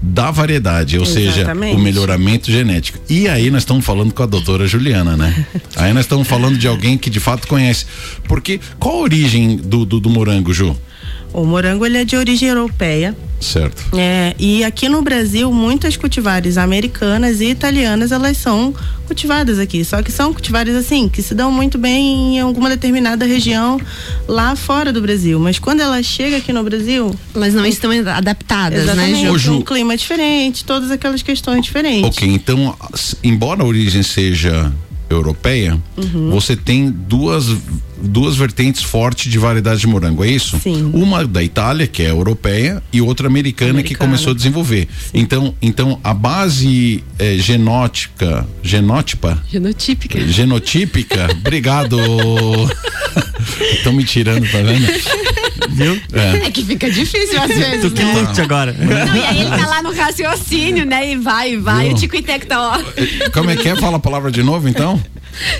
da 0.00 0.30
variedade, 0.30 0.98
ou 0.98 1.06
seja, 1.06 1.40
Exatamente. 1.40 1.76
o 1.76 1.78
melhoramento 1.78 2.52
genético. 2.52 2.98
E 3.08 3.26
aí 3.26 3.50
nós 3.50 3.62
estamos 3.62 3.84
falando 3.84 4.12
com 4.12 4.22
a 4.22 4.26
doutora 4.26 4.66
Juliana, 4.66 5.16
né? 5.16 5.46
aí 5.76 5.94
nós 5.94 6.04
estamos 6.04 6.28
falando 6.28 6.58
de 6.58 6.68
alguém 6.68 6.98
que 6.98 7.08
de 7.08 7.18
fato 7.18 7.48
conhece. 7.48 7.86
Porque 8.28 8.60
qual 8.78 8.96
a 8.96 9.00
origem 9.00 9.56
do, 9.56 9.86
do, 9.86 9.98
do 9.98 10.10
morango, 10.10 10.52
Ju? 10.52 10.76
O 11.34 11.44
morango 11.44 11.84
ele 11.84 11.98
é 11.98 12.04
de 12.04 12.16
origem 12.16 12.48
europeia. 12.48 13.14
Certo. 13.40 13.84
É, 13.98 14.34
e 14.38 14.62
aqui 14.64 14.88
no 14.88 15.02
Brasil, 15.02 15.52
muitas 15.52 15.96
cultivares 15.96 16.56
americanas 16.56 17.40
e 17.40 17.46
italianas, 17.46 18.12
elas 18.12 18.38
são 18.38 18.72
cultivadas 19.06 19.58
aqui. 19.58 19.84
Só 19.84 20.00
que 20.00 20.12
são 20.12 20.32
cultivares 20.32 20.74
assim, 20.76 21.08
que 21.08 21.20
se 21.20 21.34
dão 21.34 21.50
muito 21.50 21.76
bem 21.76 22.36
em 22.36 22.40
alguma 22.40 22.70
determinada 22.70 23.26
região 23.26 23.78
lá 24.28 24.54
fora 24.54 24.92
do 24.92 25.02
Brasil. 25.02 25.38
Mas 25.40 25.58
quando 25.58 25.80
ela 25.80 26.00
chega 26.02 26.36
aqui 26.36 26.52
no 26.52 26.62
Brasil, 26.62 27.14
Elas 27.34 27.52
não 27.52 27.66
estão 27.66 27.90
adaptadas, 27.90 28.84
exatamente, 28.84 29.24
né, 29.24 29.38
Ju? 29.38 29.54
Um 29.54 29.62
clima 29.62 29.96
diferente, 29.96 30.64
todas 30.64 30.90
aquelas 30.90 31.20
questões 31.20 31.64
diferentes. 31.64 32.16
Ok, 32.16 32.28
então, 32.28 32.74
embora 33.22 33.62
a 33.62 33.66
origem 33.66 34.02
seja 34.04 34.72
europeia, 35.10 35.78
Uhum. 35.96 36.30
você 36.30 36.56
tem 36.56 36.90
duas 36.90 37.46
duas 38.06 38.36
vertentes 38.36 38.82
fortes 38.82 39.32
de 39.32 39.38
variedade 39.38 39.80
de 39.80 39.86
morango, 39.86 40.22
é 40.22 40.28
isso? 40.28 40.58
Sim. 40.62 40.90
Uma 40.92 41.26
da 41.26 41.42
Itália, 41.42 41.86
que 41.86 42.02
é 42.02 42.10
europeia, 42.10 42.82
e 42.92 43.00
outra 43.00 43.26
americana, 43.28 43.70
que 43.72 43.94
Americana. 43.94 43.98
começou 44.10 44.32
a 44.32 44.34
desenvolver. 44.34 44.88
Então, 45.14 45.54
então 45.62 45.98
a 46.04 46.12
base 46.12 47.02
eh, 47.18 47.38
genótica, 47.38 48.46
genótipa, 48.62 49.42
Genotípica. 49.50 50.20
genotípica, 50.28 51.28
obrigado. 51.40 51.96
Estão 53.76 53.92
me 53.92 54.04
tirando, 54.04 54.46
tá 54.50 54.58
vendo? 54.58 54.86
Viu? 55.70 56.00
É. 56.12 56.46
É 56.46 56.50
que 56.50 56.64
fica 56.64 56.90
difícil 56.90 57.40
às 57.40 57.48
vezes, 57.54 57.80
Tu 57.82 57.90
que 57.90 58.02
né? 58.02 58.14
lute 58.20 58.40
agora. 58.40 58.72
Não, 58.72 59.16
e 59.16 59.24
aí 59.24 59.40
ele 59.40 59.50
tá 59.50 59.66
lá 59.66 59.82
no 59.82 59.92
raciocínio, 59.94 60.84
né? 60.84 61.12
E 61.12 61.16
vai, 61.16 61.52
e 61.52 61.56
vai. 61.56 61.86
Viu? 61.88 61.96
O 61.96 61.98
Tico 61.98 62.16
e 62.16 62.22
Teco 62.22 62.46
tá, 62.46 62.60
ó. 62.60 63.30
Como 63.32 63.50
é 63.50 63.56
que 63.56 63.68
é? 63.68 63.76
Fala 63.76 63.96
a 63.96 64.00
palavra 64.00 64.30
de 64.30 64.42
novo, 64.42 64.68
então? 64.68 65.00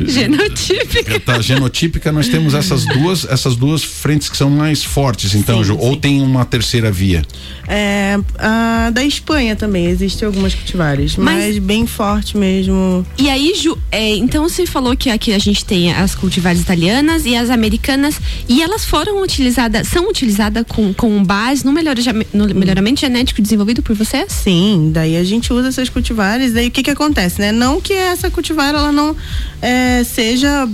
Genotípica. 0.00 1.20
Tá, 1.20 1.40
genotípica, 1.40 2.12
nós 2.12 2.28
temos 2.28 2.54
essas 2.54 2.84
duas, 2.84 3.24
essas 3.24 3.56
duas 3.56 3.82
frentes 3.82 4.28
que 4.28 4.36
são 4.36 4.50
mais 4.50 4.84
fortes, 4.84 5.34
então, 5.34 5.58
Sim, 5.58 5.64
Ju, 5.64 5.76
ou 5.78 5.92
sim. 5.94 6.00
tem 6.00 6.22
uma 6.22 6.44
terceira 6.44 6.90
via? 6.90 7.22
É, 7.66 8.18
a 8.38 8.90
da 8.92 9.04
Espanha 9.04 9.56
também 9.56 9.86
existem 9.86 10.26
algumas 10.26 10.54
cultivares, 10.54 11.16
Mas- 11.16 11.34
mas, 11.44 11.58
bem 11.58 11.86
forte 11.86 12.36
mesmo. 12.36 13.04
E 13.18 13.28
aí, 13.28 13.54
Ju, 13.56 13.76
é, 13.90 14.16
então 14.16 14.48
você 14.48 14.66
falou 14.66 14.96
que 14.96 15.10
aqui 15.10 15.32
a 15.32 15.38
gente 15.38 15.64
tem 15.64 15.92
as 15.92 16.14
cultivares 16.14 16.60
italianas 16.60 17.24
e 17.26 17.34
as 17.34 17.50
americanas, 17.50 18.20
e 18.48 18.62
elas 18.62 18.84
foram 18.84 19.22
utilizadas, 19.22 19.88
são 19.88 20.08
utilizadas 20.08 20.64
com, 20.68 20.92
com 20.92 21.22
base 21.24 21.64
no, 21.64 21.72
melhora, 21.72 22.00
no 22.32 22.46
melhoramento 22.54 23.00
genético 23.00 23.40
desenvolvido 23.42 23.82
por 23.82 23.94
vocês? 23.96 24.30
Sim, 24.32 24.90
daí 24.92 25.16
a 25.16 25.24
gente 25.24 25.52
usa 25.52 25.68
essas 25.68 25.88
cultivares, 25.88 26.52
daí 26.52 26.68
o 26.68 26.70
que 26.70 26.82
que 26.82 26.90
acontece, 26.90 27.40
né? 27.40 27.52
Não 27.52 27.80
que 27.80 27.92
essa 27.92 28.30
cultivar 28.30 28.68
ela 28.74 28.92
não 28.92 29.16
é, 29.64 30.04
seja 30.04 30.68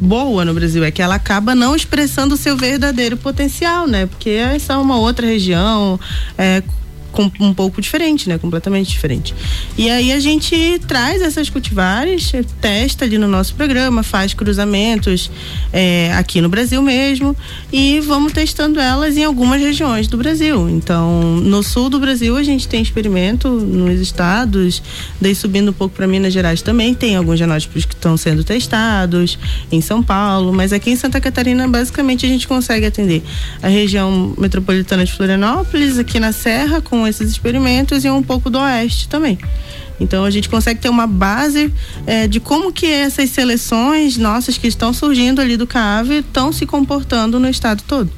boa 0.00 0.44
no 0.44 0.52
Brasil, 0.52 0.82
é 0.82 0.90
que 0.90 1.00
ela 1.00 1.14
acaba 1.14 1.54
não 1.54 1.76
expressando 1.76 2.34
o 2.34 2.36
seu 2.36 2.56
verdadeiro 2.56 3.16
potencial, 3.16 3.86
né? 3.86 4.06
Porque 4.06 4.30
essa 4.30 4.72
é 4.72 4.76
uma 4.76 4.98
outra 4.98 5.26
região, 5.26 6.00
é, 6.36 6.60
com, 7.10 7.30
um 7.40 7.52
pouco 7.54 7.80
diferente, 7.80 8.28
né? 8.28 8.38
Completamente 8.38 8.90
diferente. 8.90 9.34
E 9.76 9.88
aí 9.90 10.12
a 10.12 10.20
gente 10.20 10.80
traz 10.86 11.22
essas 11.22 11.50
cultivares, 11.50 12.32
testa 12.60 13.04
ali 13.04 13.18
no 13.18 13.26
nosso 13.26 13.54
programa, 13.54 14.02
faz 14.02 14.34
cruzamentos 14.34 15.30
é, 15.72 16.12
aqui 16.14 16.40
no 16.40 16.48
Brasil 16.48 16.80
mesmo 16.82 17.36
e 17.72 18.00
vamos 18.00 18.32
testando 18.32 18.80
elas 18.80 19.16
em 19.16 19.24
algumas 19.24 19.60
regiões 19.60 20.06
do 20.06 20.16
Brasil. 20.16 20.68
Então, 20.68 21.36
no 21.36 21.62
sul 21.62 21.88
do 21.88 21.98
Brasil 21.98 22.36
a 22.36 22.42
gente 22.42 22.68
tem 22.68 22.82
experimento 22.82 23.48
nos 23.48 24.00
estados, 24.00 24.82
daí 25.20 25.34
subindo 25.34 25.70
um 25.70 25.74
pouco 25.74 25.94
para 25.94 26.06
Minas 26.06 26.32
Gerais 26.32 26.62
também 26.62 26.94
tem 26.94 27.16
alguns 27.16 27.38
genótipos 27.38 27.84
que 27.84 27.94
estão 27.94 28.16
sendo 28.16 28.44
testados 28.44 29.38
em 29.70 29.80
São 29.80 30.02
Paulo, 30.02 30.52
mas 30.52 30.72
aqui 30.72 30.90
em 30.90 30.96
Santa 30.96 31.20
Catarina 31.20 31.66
basicamente 31.68 32.26
a 32.26 32.28
gente 32.28 32.46
consegue 32.46 32.86
atender 32.86 33.22
a 33.62 33.68
região 33.68 34.34
metropolitana 34.38 35.04
de 35.04 35.12
Florianópolis, 35.12 35.98
aqui 35.98 36.18
na 36.20 36.32
Serra 36.32 36.80
com 36.80 36.99
esses 37.06 37.30
experimentos 37.30 38.04
e 38.04 38.10
um 38.10 38.22
pouco 38.22 38.50
do 38.50 38.58
oeste 38.58 39.08
também. 39.08 39.38
Então 40.00 40.24
a 40.24 40.30
gente 40.30 40.48
consegue 40.48 40.80
ter 40.80 40.88
uma 40.88 41.06
base 41.06 41.72
é, 42.06 42.26
de 42.26 42.40
como 42.40 42.72
que 42.72 42.86
essas 42.86 43.28
seleções 43.30 44.16
nossas 44.16 44.56
que 44.56 44.66
estão 44.66 44.92
surgindo 44.94 45.40
ali 45.40 45.56
do 45.56 45.66
CAV 45.66 46.20
estão 46.20 46.52
se 46.52 46.64
comportando 46.64 47.38
no 47.38 47.48
estado 47.48 47.82
todo 47.86 48.10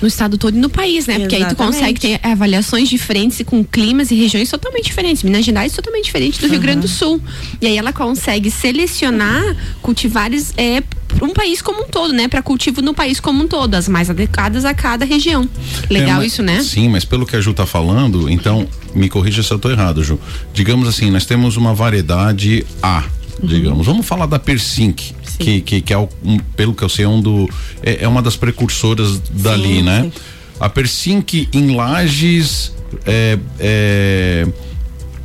no 0.00 0.08
estado 0.08 0.36
todo 0.36 0.56
e 0.56 0.60
no 0.60 0.68
país, 0.68 1.06
né? 1.06 1.18
Porque 1.18 1.36
Exatamente. 1.36 1.60
aí 1.62 1.66
tu 1.66 1.72
consegue 1.72 2.00
ter 2.00 2.20
avaliações 2.22 2.88
diferentes 2.88 3.40
com 3.44 3.64
climas 3.64 4.10
e 4.10 4.14
regiões 4.14 4.50
totalmente 4.50 4.86
diferentes. 4.86 5.22
Minas 5.22 5.44
Gerais 5.44 5.72
é 5.72 5.76
totalmente 5.76 6.04
diferente 6.04 6.40
do 6.40 6.44
uhum. 6.44 6.52
Rio 6.52 6.60
Grande 6.60 6.80
do 6.80 6.88
Sul. 6.88 7.20
E 7.60 7.66
aí 7.66 7.78
ela 7.78 7.92
consegue 7.92 8.50
selecionar 8.50 9.56
cultivares 9.80 10.52
é, 10.56 10.82
um 11.20 11.30
país 11.30 11.60
como 11.62 11.82
um 11.82 11.86
todo, 11.86 12.12
né? 12.12 12.28
Para 12.28 12.42
cultivo 12.42 12.80
no 12.82 12.94
país 12.94 13.20
como 13.20 13.42
um 13.42 13.48
todo, 13.48 13.74
as 13.74 13.88
mais 13.88 14.10
adequadas 14.10 14.64
a 14.64 14.74
cada 14.74 15.04
região. 15.04 15.48
Legal 15.88 16.08
é, 16.08 16.14
mas, 16.14 16.32
isso, 16.32 16.42
né? 16.42 16.62
Sim, 16.62 16.88
mas 16.88 17.04
pelo 17.04 17.26
que 17.26 17.36
a 17.36 17.40
Ju 17.40 17.52
tá 17.52 17.66
falando, 17.66 18.30
então, 18.30 18.66
me 18.94 19.08
corrija 19.08 19.42
se 19.42 19.50
eu 19.52 19.58
tô 19.58 19.70
errado, 19.70 20.02
Ju. 20.02 20.18
Digamos 20.52 20.88
assim, 20.88 21.10
nós 21.10 21.24
temos 21.24 21.56
uma 21.56 21.74
variedade 21.74 22.66
A, 22.82 23.04
uhum. 23.42 23.48
digamos. 23.48 23.86
Vamos 23.86 24.06
falar 24.06 24.26
da 24.26 24.38
Persink, 24.38 25.14
que, 25.38 25.60
que, 25.60 25.80
que, 25.80 25.92
é, 25.92 25.98
um, 25.98 26.38
pelo 26.56 26.74
que 26.74 26.82
eu 26.82 26.88
sei, 26.88 27.04
é 27.04 27.08
um 27.08 27.20
do, 27.20 27.48
é, 27.82 28.04
é 28.04 28.08
uma 28.08 28.22
das 28.22 28.36
precursoras 28.36 29.18
dali, 29.18 29.76
sim, 29.76 29.82
né? 29.82 30.02
Sim. 30.04 30.12
A 30.58 30.68
Persink 30.68 31.48
em 31.52 31.74
Lages 31.74 32.72
é, 33.06 33.38
é 33.58 34.46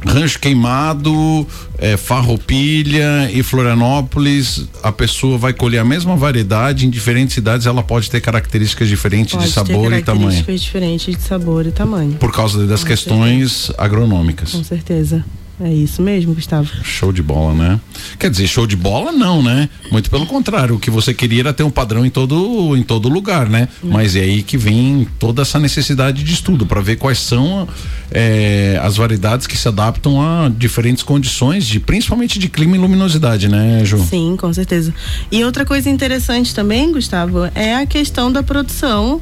Rancho 0.05 0.39
Queimado, 0.39 1.47
é, 1.77 1.97
Farroupilha 1.97 3.29
e 3.31 3.41
Florianópolis, 3.43 4.65
a 4.83 4.91
pessoa 4.91 5.37
vai 5.37 5.53
colher 5.53 5.79
a 5.79 5.85
mesma 5.85 6.15
variedade 6.15 6.85
em 6.85 6.89
diferentes 6.89 7.33
cidades, 7.35 7.65
ela 7.67 7.83
pode 7.83 8.09
ter 8.09 8.21
características 8.21 8.87
diferentes 8.87 9.33
pode 9.33 9.47
de 9.47 9.51
sabor 9.51 9.91
e 9.93 10.01
tamanho. 10.01 10.03
Características 10.03 10.61
diferentes 10.61 11.15
de 11.15 11.21
sabor 11.21 11.65
e 11.65 11.71
tamanho. 11.71 12.13
Por 12.13 12.31
causa 12.31 12.65
das 12.65 12.81
Com 12.81 12.87
questões 12.87 13.51
certeza. 13.51 13.75
agronômicas. 13.77 14.51
Com 14.51 14.63
certeza. 14.63 15.25
É 15.59 15.71
isso 15.71 16.01
mesmo, 16.01 16.33
Gustavo. 16.33 16.69
Show 16.83 17.13
de 17.13 17.21
bola, 17.21 17.53
né? 17.53 17.79
Quer 18.19 18.29
dizer, 18.29 18.45
show 18.47 18.67
de 18.67 18.75
bola 18.75 19.11
não, 19.11 19.41
né? 19.41 19.69
Muito 19.89 20.09
pelo 20.09 20.25
contrário, 20.25 20.75
o 20.75 20.79
que 20.79 20.89
você 20.89 21.13
queria 21.13 21.41
era 21.41 21.53
ter 21.53 21.63
um 21.63 21.69
padrão 21.69 22.05
em 22.05 22.09
todo 22.09 22.75
em 22.75 22.83
todo 22.83 23.07
lugar, 23.07 23.49
né? 23.49 23.69
É. 23.83 23.87
Mas 23.87 24.15
é 24.15 24.21
aí 24.21 24.43
que 24.43 24.57
vem 24.57 25.07
toda 25.17 25.43
essa 25.43 25.57
necessidade 25.57 26.23
de 26.23 26.33
estudo 26.33 26.65
para 26.65 26.81
ver 26.81 26.97
quais 26.97 27.19
são 27.19 27.67
é, 28.11 28.77
as 28.83 28.97
variedades 28.97 29.47
que 29.47 29.57
se 29.57 29.67
adaptam 29.67 30.21
a 30.21 30.49
diferentes 30.49 31.03
condições, 31.03 31.65
de 31.65 31.79
principalmente 31.79 32.37
de 32.37 32.49
clima 32.49 32.75
e 32.75 32.79
luminosidade, 32.79 33.47
né, 33.47 33.81
Ju? 33.85 33.99
Sim, 33.99 34.35
com 34.37 34.53
certeza. 34.53 34.93
E 35.31 35.43
outra 35.45 35.65
coisa 35.65 35.89
interessante 35.89 36.53
também, 36.53 36.91
Gustavo, 36.91 37.49
é 37.55 37.75
a 37.75 37.85
questão 37.85 38.29
da 38.29 38.43
produção 38.43 39.21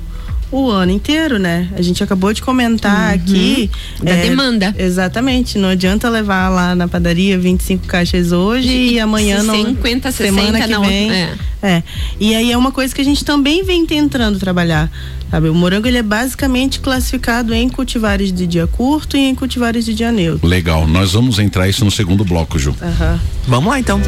o 0.54 0.70
ano 0.70 0.92
inteiro, 0.92 1.40
né? 1.40 1.68
A 1.76 1.82
gente 1.82 2.04
acabou 2.04 2.32
de 2.32 2.42
comentar 2.42 3.10
uhum. 3.10 3.16
aqui. 3.16 3.72
Da 4.02 4.12
é, 4.12 4.30
demanda. 4.30 4.76
Exatamente. 4.78 5.58
Não 5.58 5.70
adianta 5.70 6.08
levar 6.10 6.50
lá 6.50 6.76
na 6.76 6.88
padaria 6.88 7.40
25 7.40 7.88
caixas 7.88 8.32
hoje 8.32 8.70
e, 8.70 8.94
e 8.94 9.00
amanhã 9.00 9.42
50, 9.42 9.58
não. 9.58 9.66
50, 9.66 10.12
60 10.12 10.42
semana 10.42 10.62
que 10.62 10.72
não. 10.72 10.86
Vem, 10.86 11.12
é. 11.12 11.36
é. 11.62 11.84
E 12.20 12.36
aí 12.36 12.52
é 12.52 12.58
uma 12.58 12.72
coisa 12.72 12.94
que 12.94 13.02
a 13.02 13.04
gente 13.04 13.26
também 13.26 13.64
vem 13.64 13.86
tentando 13.86 14.38
trabalhar. 14.38 14.92
Sabe? 15.32 15.50
O 15.50 15.56
morango 15.56 15.88
ele 15.88 15.98
é 15.98 16.04
basicamente 16.04 16.80
classificado 16.80 17.56
em 17.56 17.68
cultivares 17.68 18.32
de 18.32 18.46
dia 18.46 18.68
curto 18.68 19.18
e 19.18 19.22
em 19.22 19.34
cultivares 19.34 19.84
de 19.84 19.96
dia 19.96 20.12
neutro. 20.12 20.48
Legal. 20.48 20.86
Nós 20.86 21.14
vamos 21.14 21.40
entrar 21.40 21.68
isso 21.68 21.84
no 21.84 21.90
segundo 21.90 22.24
bloco, 22.24 22.60
Ju. 22.60 22.76
Uhum. 22.80 23.20
Vamos 23.48 23.72
lá 23.72 23.80
então. 23.80 24.00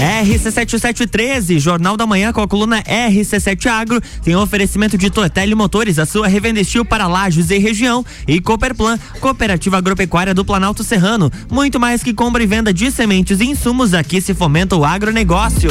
RC7713, 0.00 1.58
Jornal 1.58 1.94
da 1.94 2.06
Manhã 2.06 2.32
com 2.32 2.40
a 2.40 2.48
coluna 2.48 2.82
RC7 2.82 3.66
Agro, 3.66 4.00
tem 4.24 4.34
oferecimento 4.34 4.96
de 4.96 5.10
Tortelli 5.10 5.54
Motores, 5.54 5.98
a 5.98 6.06
sua 6.06 6.26
revendestil 6.26 6.84
para 6.86 7.06
lajes 7.06 7.50
e 7.50 7.58
região, 7.58 8.04
e 8.26 8.40
Cooperplan, 8.40 8.98
Cooperativa 9.20 9.76
Agropecuária 9.76 10.32
do 10.32 10.44
Planalto 10.44 10.82
Serrano. 10.82 11.30
Muito 11.50 11.78
mais 11.78 12.02
que 12.02 12.14
compra 12.14 12.42
e 12.42 12.46
venda 12.46 12.72
de 12.72 12.90
sementes 12.90 13.40
e 13.40 13.44
insumos, 13.44 13.92
aqui 13.92 14.22
se 14.22 14.32
fomenta 14.32 14.74
o 14.74 14.84
agronegócio. 14.84 15.70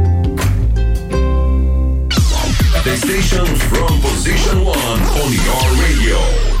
The 2.83 2.97
station 2.97 3.45
from 3.45 4.01
position 4.01 4.65
one 4.65 4.75
on 4.75 5.31
your 5.31 5.81
radio. 5.83 6.60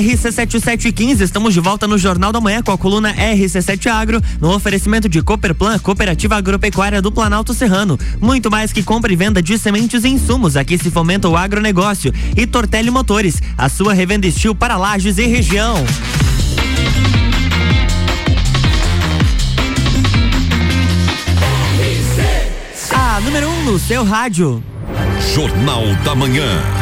RC7715, 0.00 1.20
estamos 1.20 1.54
de 1.54 1.60
volta 1.60 1.86
no 1.86 1.98
Jornal 1.98 2.32
da 2.32 2.40
Manhã 2.40 2.62
com 2.62 2.72
a 2.72 2.78
coluna 2.78 3.12
RC7 3.14 3.86
Agro, 3.86 4.20
no 4.40 4.54
oferecimento 4.54 5.08
de 5.08 5.22
Cooperplan, 5.22 5.78
Cooperativa 5.78 6.36
Agropecuária 6.36 7.02
do 7.02 7.10
Planalto 7.10 7.52
Serrano. 7.54 7.98
Muito 8.20 8.50
mais 8.50 8.72
que 8.72 8.82
compra 8.82 9.12
e 9.12 9.16
venda 9.16 9.42
de 9.42 9.58
sementes 9.58 10.04
e 10.04 10.08
insumos, 10.08 10.56
aqui 10.56 10.78
se 10.78 10.90
fomenta 10.90 11.28
o 11.28 11.36
agronegócio. 11.36 12.12
E 12.36 12.46
Tortelli 12.46 12.90
Motores, 12.90 13.40
a 13.56 13.68
sua 13.68 13.92
revenda 13.92 14.26
estilo 14.26 14.54
para 14.54 14.76
lajes 14.76 15.18
e 15.18 15.26
região. 15.26 15.84
A 22.94 23.20
número 23.20 23.46
1 23.46 23.52
um 23.52 23.64
no 23.64 23.78
seu 23.78 24.04
rádio. 24.04 24.62
Jornal 25.34 25.84
da 26.02 26.14
Manhã. 26.14 26.81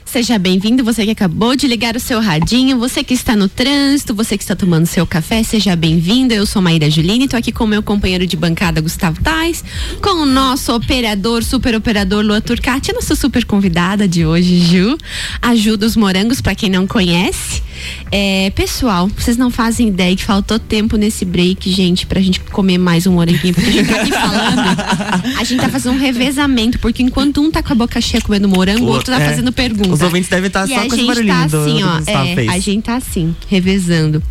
Seja 0.11 0.37
bem-vindo, 0.37 0.83
você 0.83 1.05
que 1.05 1.11
acabou 1.11 1.55
de 1.55 1.65
ligar 1.65 1.95
o 1.95 1.99
seu 1.99 2.19
radinho, 2.19 2.77
você 2.77 3.01
que 3.01 3.13
está 3.13 3.33
no 3.33 3.47
trânsito, 3.47 4.13
você 4.13 4.37
que 4.37 4.43
está 4.43 4.53
tomando 4.53 4.85
seu 4.85 5.07
café, 5.07 5.41
seja 5.41 5.73
bem-vindo. 5.73 6.33
Eu 6.33 6.45
sou 6.45 6.61
Maíra 6.61 6.89
Juline, 6.89 7.23
estou 7.23 7.37
aqui 7.39 7.49
com 7.49 7.63
o 7.63 7.67
meu 7.67 7.81
companheiro 7.81 8.27
de 8.27 8.35
bancada, 8.35 8.81
Gustavo 8.81 9.23
Tais, 9.23 9.63
com 10.03 10.23
o 10.23 10.25
nosso 10.25 10.75
operador, 10.75 11.45
super 11.45 11.73
operador 11.75 12.25
Lua 12.25 12.41
Turcati, 12.41 12.91
a 12.91 12.93
nossa 12.93 13.15
super 13.15 13.45
convidada 13.45 14.05
de 14.05 14.25
hoje, 14.25 14.59
Ju. 14.59 14.97
Ajuda 15.41 15.85
os 15.85 15.95
morangos, 15.95 16.41
para 16.41 16.55
quem 16.55 16.69
não 16.69 16.85
conhece. 16.85 17.63
É, 18.11 18.49
pessoal, 18.49 19.09
vocês 19.17 19.37
não 19.37 19.49
fazem 19.49 19.87
ideia 19.87 20.13
que 20.13 20.25
faltou 20.25 20.59
tempo 20.59 20.97
nesse 20.97 21.23
break, 21.23 21.71
gente, 21.71 22.05
pra 22.05 22.19
gente 22.19 22.41
comer 22.41 22.77
mais 22.77 23.07
um 23.07 23.13
moranguinho, 23.13 23.53
porque 23.53 23.69
a 23.69 23.73
gente 23.73 23.89
tá 23.89 24.01
aqui 24.01 24.11
falando, 24.11 25.39
a 25.39 25.43
gente 25.45 25.61
tá 25.61 25.69
fazendo 25.69 25.95
um 25.95 25.99
revezamento, 25.99 26.79
porque 26.79 27.01
enquanto 27.01 27.41
um 27.41 27.49
tá 27.49 27.63
com 27.63 27.71
a 27.71 27.75
boca 27.75 28.01
cheia 28.01 28.21
comendo 28.21 28.49
morango, 28.49 28.85
o 28.85 28.89
outro 28.89 29.13
tá 29.13 29.21
é, 29.21 29.29
fazendo 29.29 29.53
pergunta. 29.53 30.00
Os 30.01 30.05
ouvintes 30.05 30.29
devem 30.29 30.47
estar 30.47 30.67
só 30.67 30.75
com 30.75 30.85
esse 30.87 30.95
gente 30.95 31.07
barulhinho 31.07 31.35
tá 31.35 31.47
do, 31.47 31.57
assim, 31.57 31.83
ó. 31.83 32.01
É, 32.07 32.49
a 32.49 32.59
gente 32.59 32.83
tá 32.83 32.95
assim, 32.95 33.35
revezando. 33.47 34.21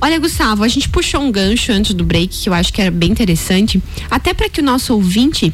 Olha, 0.00 0.18
Gustavo, 0.18 0.64
a 0.64 0.68
gente 0.68 0.88
puxou 0.88 1.20
um 1.20 1.30
gancho 1.30 1.72
antes 1.72 1.94
do 1.94 2.04
break 2.04 2.42
que 2.42 2.48
eu 2.48 2.54
acho 2.54 2.72
que 2.72 2.80
era 2.80 2.90
bem 2.90 3.10
interessante, 3.10 3.82
até 4.10 4.34
para 4.34 4.48
que 4.48 4.60
o 4.60 4.64
nosso 4.64 4.94
ouvinte 4.94 5.52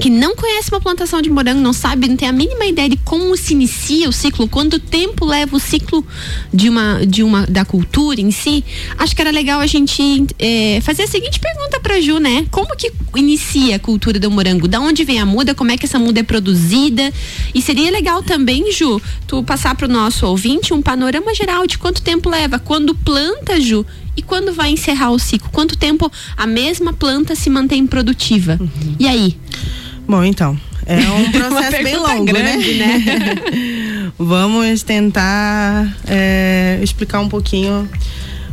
que 0.00 0.10
não 0.10 0.36
conhece 0.36 0.70
uma 0.70 0.80
plantação 0.80 1.22
de 1.22 1.30
morango, 1.30 1.60
não 1.60 1.72
sabe, 1.72 2.08
não 2.08 2.16
tem 2.16 2.28
a 2.28 2.32
mínima 2.32 2.66
ideia 2.66 2.88
de 2.88 2.96
como 2.98 3.36
se 3.36 3.54
inicia 3.54 4.08
o 4.08 4.12
ciclo, 4.12 4.48
quanto 4.48 4.78
tempo 4.78 5.24
leva 5.24 5.56
o 5.56 5.60
ciclo 5.60 6.04
de 6.52 6.68
uma, 6.68 7.06
de 7.06 7.22
uma 7.22 7.46
da 7.46 7.64
cultura 7.64 8.20
em 8.20 8.30
si, 8.30 8.64
acho 8.98 9.14
que 9.14 9.22
era 9.22 9.30
legal 9.30 9.60
a 9.60 9.66
gente 9.66 10.26
eh, 10.38 10.80
fazer 10.82 11.04
a 11.04 11.06
seguinte 11.06 11.40
pergunta 11.40 11.80
para 11.80 12.00
Ju, 12.00 12.18
né? 12.18 12.46
Como 12.50 12.76
que 12.76 12.92
inicia 13.14 13.76
a 13.76 13.78
cultura 13.78 14.18
do 14.18 14.30
morango? 14.30 14.68
Da 14.68 14.80
onde 14.80 15.04
vem 15.04 15.18
a 15.18 15.26
muda? 15.26 15.54
Como 15.54 15.70
é 15.70 15.76
que 15.76 15.86
essa 15.86 15.98
muda 15.98 16.20
é 16.20 16.22
produzida? 16.22 17.12
E 17.54 17.62
seria 17.62 17.90
legal 17.90 18.22
também, 18.22 18.70
Ju, 18.72 19.00
tu 19.26 19.42
passar 19.42 19.74
para 19.74 19.86
o 19.86 19.90
nosso 19.90 20.26
ouvinte 20.26 20.74
um 20.74 20.82
panorama 20.82 21.34
geral 21.34 21.66
de 21.66 21.78
quanto 21.78 22.02
tempo 22.02 22.28
leva, 22.28 22.58
quando 22.58 22.94
planta, 22.94 23.60
Ju, 23.60 23.84
e 24.16 24.22
quando 24.22 24.52
vai 24.52 24.70
encerrar 24.70 25.10
o 25.10 25.18
ciclo? 25.18 25.50
Quanto 25.52 25.76
tempo 25.76 26.10
a 26.36 26.46
mesma 26.46 26.92
planta 26.92 27.34
se 27.34 27.50
mantém 27.50 27.86
produtiva? 27.86 28.58
E 28.98 29.06
aí? 29.06 29.36
Bom, 30.08 30.22
então, 30.24 30.58
é 30.86 30.98
um 31.10 31.30
processo 31.32 31.82
bem 31.82 31.96
longo, 31.96 32.24
grande, 32.24 32.74
né? 32.74 33.04
Vamos 34.18 34.82
tentar 34.82 35.94
é, 36.06 36.78
explicar 36.82 37.20
um 37.20 37.28
pouquinho. 37.28 37.88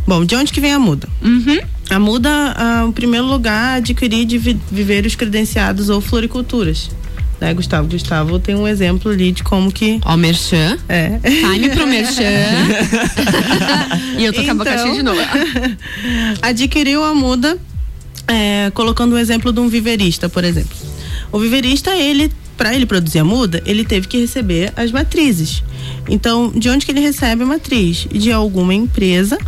Bom, 0.05 0.25
de 0.25 0.35
onde 0.35 0.51
que 0.51 0.59
vem 0.59 0.73
a 0.73 0.79
muda? 0.79 1.07
Uhum. 1.21 1.59
A 1.89 1.99
muda, 1.99 2.29
ah, 2.57 2.85
em 2.87 2.91
primeiro 2.91 3.25
lugar, 3.25 3.77
adquirir 3.77 4.25
de 4.25 4.37
vi- 4.37 4.59
viveiros 4.71 5.15
credenciados 5.15 5.89
ou 5.89 6.01
floriculturas. 6.01 6.89
Né, 7.39 7.53
Gustavo? 7.53 7.87
Gustavo 7.89 8.39
tem 8.39 8.55
um 8.55 8.67
exemplo 8.67 9.11
ali 9.11 9.31
de 9.31 9.43
como 9.43 9.71
que. 9.71 9.99
Ó, 10.05 10.15
merchan. 10.17 10.77
É. 10.89 11.19
Time 11.19 11.69
pro 11.69 11.85
merchan. 11.87 12.23
e 14.17 14.25
eu 14.25 14.33
tô 14.33 14.43
com 14.43 14.51
a 14.51 14.53
boca 14.55 14.71
Então. 14.71 14.83
cheia 14.85 14.95
de 14.95 15.03
novo. 15.03 15.19
adquiriu 16.41 17.03
a 17.03 17.13
muda, 17.13 17.57
é, 18.27 18.71
colocando 18.73 19.13
o 19.13 19.17
exemplo 19.17 19.51
de 19.53 19.59
um 19.59 19.67
viverista, 19.67 20.27
por 20.29 20.43
exemplo. 20.43 20.75
O 21.33 21.39
viverista, 21.39 21.89
ele, 21.95 22.31
para 22.55 22.75
ele 22.75 22.85
produzir 22.85 23.17
a 23.17 23.25
muda, 23.25 23.61
ele 23.65 23.83
teve 23.83 24.07
que 24.07 24.19
receber 24.19 24.71
as 24.75 24.91
matrizes. 24.91 25.63
Então, 26.07 26.51
de 26.55 26.69
onde 26.69 26.85
que 26.85 26.91
ele 26.91 26.99
recebe 26.99 27.41
a 27.41 27.45
matriz? 27.45 28.07
De 28.11 28.31
alguma 28.31 28.71
empresa 28.73 29.39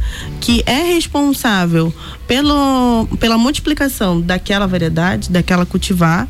que 0.42 0.64
é 0.66 0.94
responsável 0.96 1.94
pelo, 2.28 3.08
pela 3.20 3.38
multiplicação 3.38 4.20
daquela 4.20 4.66
variedade, 4.66 5.30
daquela 5.30 5.64
cultivar, 5.64 6.28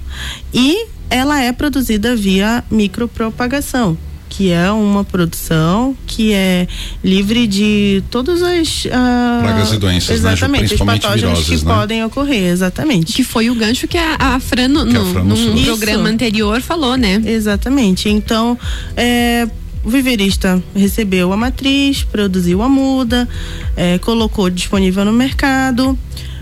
e 0.53 0.87
ela 1.09 1.41
é 1.41 1.53
produzida 1.53 2.17
via 2.17 2.61
micropropagação 2.69 3.97
que 4.35 4.51
é 4.51 4.69
uma 4.71 5.03
produção 5.03 5.95
que 6.05 6.33
é 6.33 6.67
livre 7.03 7.47
de 7.47 8.03
todas 8.11 8.41
as 8.41 8.85
ah, 8.91 9.39
Pragas 9.43 9.71
e 9.71 9.77
doenças, 9.77 10.09
né, 10.09 10.15
exatamente, 10.33 10.59
Principalmente 10.67 10.99
os 10.99 11.05
patógenos 11.05 11.39
viroses, 11.39 11.59
que 11.61 11.65
né? 11.67 11.73
podem 11.73 12.03
ocorrer, 12.03 12.51
exatamente. 12.51 13.13
Que 13.13 13.23
foi 13.23 13.49
o 13.49 13.55
gancho 13.55 13.87
que 13.87 13.97
a, 13.97 14.15
a 14.19 14.39
Fran, 14.39 14.67
no, 14.67 14.85
Que 14.87 14.95
a 14.97 14.99
no- 14.99 15.13
Fran 15.13 15.23
num 15.23 15.29
mostrou. 15.29 15.63
programa 15.77 16.09
anterior, 16.09 16.61
falou, 16.61 16.97
né? 16.97 17.21
Exatamente. 17.25 18.09
Então, 18.09 18.57
é, 18.97 19.47
o 19.83 19.89
viverista 19.89 20.61
recebeu 20.75 21.31
a 21.31 21.37
matriz, 21.37 22.03
produziu 22.03 22.61
a 22.61 22.67
muda, 22.67 23.29
é, 23.77 23.97
colocou 23.99 24.49
disponível 24.49 25.05
no 25.05 25.13
mercado. 25.13 25.97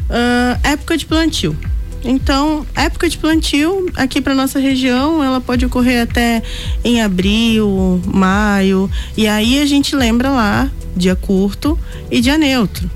Ah, 0.09 0.57
época 0.63 0.97
de 0.97 1.05
plantio. 1.05 1.55
Então, 2.03 2.65
época 2.75 3.07
de 3.07 3.17
plantio 3.17 3.89
aqui 3.95 4.19
para 4.19 4.35
nossa 4.35 4.59
região, 4.59 5.23
ela 5.23 5.39
pode 5.39 5.65
ocorrer 5.65 6.03
até 6.03 6.43
em 6.83 7.01
abril, 7.01 8.01
maio, 8.05 8.89
e 9.15 9.27
aí 9.27 9.61
a 9.61 9.65
gente 9.65 9.95
lembra 9.95 10.29
lá 10.29 10.69
dia 10.95 11.15
curto 11.15 11.79
e 12.11 12.19
dia 12.19 12.37
neutro. 12.37 12.89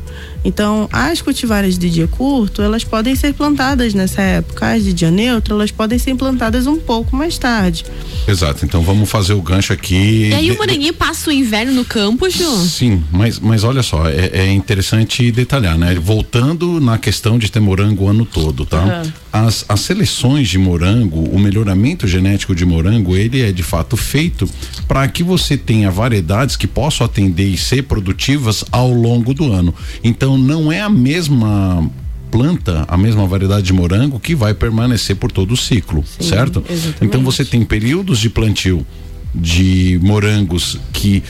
Então, 0.43 0.87
as 0.91 1.21
cultivares 1.21 1.77
de 1.77 1.89
dia 1.89 2.07
curto, 2.07 2.61
elas 2.61 2.83
podem 2.83 3.15
ser 3.15 3.33
plantadas 3.33 3.93
nessa 3.93 4.21
época. 4.21 4.73
As 4.73 4.83
de 4.83 4.93
dia 4.93 5.11
neutro, 5.11 5.55
elas 5.55 5.71
podem 5.71 5.97
ser 5.99 6.15
plantadas 6.15 6.67
um 6.67 6.77
pouco 6.77 7.15
mais 7.15 7.37
tarde. 7.37 7.85
Exato, 8.27 8.65
então 8.65 8.81
vamos 8.81 9.09
fazer 9.09 9.33
o 9.33 9.41
gancho 9.41 9.73
aqui. 9.73 10.29
E 10.29 10.33
aí 10.33 10.51
o 10.51 10.57
moranguinho 10.57 10.93
passa 10.93 11.29
o 11.29 11.33
inverno 11.33 11.73
no 11.73 11.85
campo, 11.85 12.29
Ju? 12.29 12.49
Sim, 12.67 13.03
mas, 13.11 13.39
mas 13.39 13.63
olha 13.63 13.83
só, 13.83 14.07
é, 14.07 14.29
é 14.33 14.51
interessante 14.51 15.31
detalhar, 15.31 15.77
né? 15.77 15.95
Voltando 15.95 16.79
na 16.79 16.97
questão 16.97 17.37
de 17.37 17.51
ter 17.51 17.59
morango 17.59 18.05
o 18.05 18.09
ano 18.09 18.25
todo, 18.25 18.65
tá? 18.65 18.79
Aham. 18.79 19.13
As, 19.31 19.65
as 19.69 19.81
seleções 19.81 20.49
de 20.49 20.57
morango, 20.57 21.19
o 21.29 21.39
melhoramento 21.39 22.07
genético 22.07 22.55
de 22.55 22.65
morango, 22.65 23.15
ele 23.15 23.41
é 23.41 23.51
de 23.51 23.61
fato 23.61 23.95
feito 23.95 24.49
para 24.87 25.07
que 25.07 25.21
você 25.21 25.55
tenha 25.55 25.91
variedades 25.91 26.55
que 26.55 26.65
possam 26.65 27.05
atender 27.05 27.47
e 27.47 27.57
ser 27.57 27.83
produtivas 27.83 28.65
ao 28.71 28.91
longo 28.91 29.33
do 29.33 29.51
ano. 29.51 29.73
Então 30.03 30.36
não 30.37 30.71
é 30.71 30.81
a 30.81 30.89
mesma 30.89 31.89
planta, 32.31 32.85
a 32.87 32.97
mesma 32.97 33.25
variedade 33.25 33.65
de 33.65 33.73
morango 33.73 34.19
que 34.19 34.35
vai 34.35 34.53
permanecer 34.53 35.15
por 35.15 35.31
todo 35.31 35.53
o 35.53 35.57
ciclo, 35.57 36.03
certo? 36.19 36.63
exatamente. 36.69 36.97
Então 37.05 37.23
você 37.23 37.43
tem 37.45 37.63
períodos 37.63 38.19
de 38.19 38.29
plantio 38.29 38.85
de 39.33 39.99
morangos 40.03 40.77
que 40.93 41.23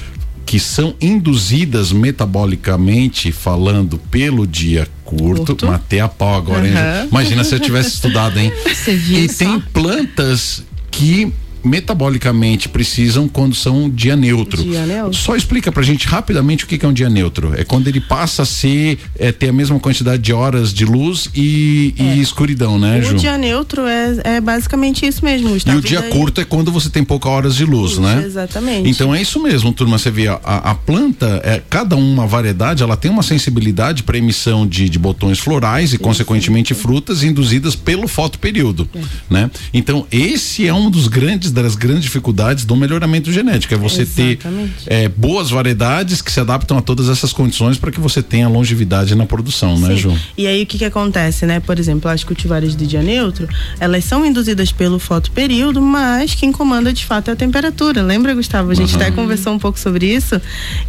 que 0.46 0.62
são 0.62 0.96
induzidas 1.02 1.92
metabolicamente 1.92 3.34
falando 3.34 3.98
pelo 4.10 4.48
dia 4.48 4.88
curto, 5.04 5.46
Curto. 5.48 5.68
matei 5.68 6.00
a 6.00 6.08
pau 6.08 6.36
agora, 6.36 6.66
hein? 6.66 6.74
Aham. 6.74 7.08
Imagina 7.12 7.44
se 7.44 7.54
eu 7.56 7.60
tivesse 7.60 7.96
estudado, 7.96 8.40
hein? 8.40 8.50
Você 8.66 8.96
viu 8.96 9.20
E 9.26 9.28
só? 9.30 9.40
tem 9.40 9.60
plantas 9.74 10.64
que 10.90 11.34
metabolicamente 11.68 12.70
precisam 12.70 13.28
quando 13.28 13.56
são 13.56 13.90
dia 13.90 14.16
neutro. 14.16 14.64
Dia 14.64 14.86
neutro. 14.86 15.18
Só 15.18 15.36
explica 15.36 15.72
pra 15.72 15.84
gente 15.84 16.08
rapidamente 16.08 16.64
o 16.64 16.68
que 16.68 16.78
que 16.78 16.86
é 16.86 16.90
um 16.90 16.94
dia 16.94 17.10
neutro. 17.10 17.54
É 17.56 17.64
quando 17.64 17.88
ele 17.88 18.00
passa 18.00 18.44
a 18.44 18.46
ser, 18.46 18.98
é, 19.20 19.32
ter 19.32 19.50
a 19.50 19.54
mesma 19.54 19.80
quantidade 19.80 20.22
de 20.22 20.32
horas 20.34 20.74
de 20.74 20.86
luz 20.86 21.30
e, 21.36 21.94
e 21.98 22.22
escuridão, 22.22 22.80
né, 22.80 23.02
Ju? 23.02 23.16
O 23.16 23.18
dia 23.18 23.38
neutro 23.38 23.82
é, 23.86 24.18
é 24.24 24.42
basicamente 24.42 25.06
isso 25.06 25.24
mesmo. 25.24 25.50
E 25.50 25.76
o 25.76 25.82
dia 25.82 26.02
daí- 26.02 26.12
curto 26.12 26.40
é 26.42 26.46
quando 26.46 26.72
você 26.72 26.90
tem 26.90 27.04
poucas 27.04 27.32
horas 27.32 27.56
de 27.56 27.66
luz, 27.66 27.94
Isso, 27.94 28.02
né? 28.02 28.24
exatamente. 28.26 28.90
Então 28.90 29.14
é 29.14 29.22
isso 29.22 29.42
mesmo, 29.42 29.72
turma. 29.74 29.98
Você 29.98 30.12
vê, 30.12 30.28
a, 30.28 30.36
a 30.44 30.76
planta, 30.76 31.42
é, 31.44 31.62
cada 31.70 31.96
uma 31.96 32.26
variedade, 32.28 32.84
ela 32.84 32.96
tem 32.96 33.10
uma 33.12 33.24
sensibilidade 33.24 34.04
para 34.04 34.18
emissão 34.18 34.66
de, 34.68 34.88
de 34.90 35.00
botões 35.00 35.40
florais 35.40 35.94
e, 35.94 35.98
consequentemente, 35.98 36.74
frutas 36.74 37.24
induzidas 37.24 37.76
pelo 37.76 38.08
fotoperíodo, 38.08 38.88
É. 38.96 39.00
né? 39.30 39.52
Então, 39.74 40.06
esse 40.12 40.68
é 40.68 40.74
um 40.74 40.90
dos 40.90 41.08
grandes, 41.08 41.52
das 41.62 41.76
grandes 41.76 42.04
dificuldades 42.04 42.66
do 42.66 42.76
melhoramento 42.76 43.32
genético, 43.32 43.74
é 43.74 43.78
você 43.78 44.02
Exatamente. 44.02 44.86
ter 44.86 44.94
é, 44.94 45.10
boas 45.10 45.50
variedades 45.50 46.22
que 46.22 46.32
se 46.32 46.40
adaptam 46.40 46.78
a 46.78 46.82
todas 46.82 47.10
essas 47.10 47.34
condições 47.34 47.78
para 47.78 47.92
que 47.92 48.00
você 48.00 48.22
tenha 48.22 48.48
longevidade 48.48 49.16
na 49.16 49.26
produção, 49.26 49.80
né, 49.80 49.90
Sim. 49.90 49.98
Ju? 49.98 50.18
E 50.38 50.48
aí 50.48 50.64
o 50.64 50.66
que 50.66 50.78
que 50.78 50.86
acontece, 50.86 51.46
né? 51.46 51.60
Por 51.60 51.80
exemplo, 51.80 52.10
as 52.10 52.24
cultivares 52.24 52.76
de 52.76 52.86
dia 52.88 53.02
neutro, 53.02 53.48
elas 53.80 54.04
são 54.04 54.26
induzidas 54.26 54.72
pelo 54.72 55.00
fotoperíodo, 55.00 55.82
mas 55.82 56.36
quem 56.36 56.52
comanda 56.52 56.94
de 56.94 57.06
fato 57.06 57.30
é 57.30 57.34
a 57.34 57.36
temperatura. 57.36 58.02
Lembra, 58.02 58.34
Gustavo? 58.34 58.72
A 58.72 58.76
gente 58.76 58.96
até 58.96 59.12
conversou 59.12 59.54
um 59.54 59.60
pouco 59.60 59.80
sobre 59.80 60.06
isso. 60.06 60.40